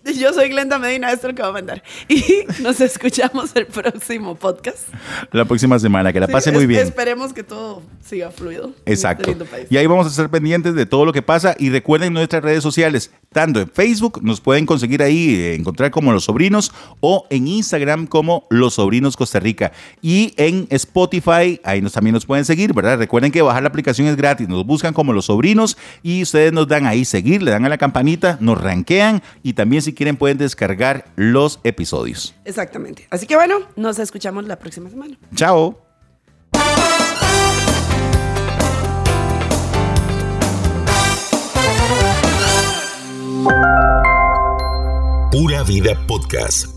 [0.19, 1.83] Yo soy Glenda Medina, esto es lo que va a mandar.
[2.09, 2.23] Y
[2.63, 4.89] nos escuchamos el próximo podcast.
[5.33, 6.13] La próxima semana.
[6.13, 6.83] Que la pase muy bien.
[6.83, 8.73] Esperemos que todo siga fluido.
[8.85, 9.45] este Exacto.
[9.47, 9.67] país.
[9.71, 11.57] Y ahí vamos a estar pendientes de todo lo que pasa.
[11.59, 13.11] Y recuerden nuestras redes sociales.
[13.33, 18.07] Tanto en Facebook, nos pueden conseguir ahí, eh, encontrar como Los Sobrinos, o en Instagram
[18.07, 19.73] como Los Sobrinos Costa Rica.
[20.03, 22.99] Y en Spotify, ahí nos, también nos pueden seguir, ¿verdad?
[22.99, 24.49] Recuerden que bajar la aplicación es gratis.
[24.49, 27.79] Nos buscan como Los Sobrinos y ustedes nos dan ahí seguir, le dan a la
[27.79, 32.35] campanita, nos ranquean y también si quieren pueden descargar los episodios.
[32.45, 33.07] Exactamente.
[33.11, 35.17] Así que bueno, nos escuchamos la próxima semana.
[35.37, 35.81] Chao.
[45.31, 46.74] Pura Vida Podcast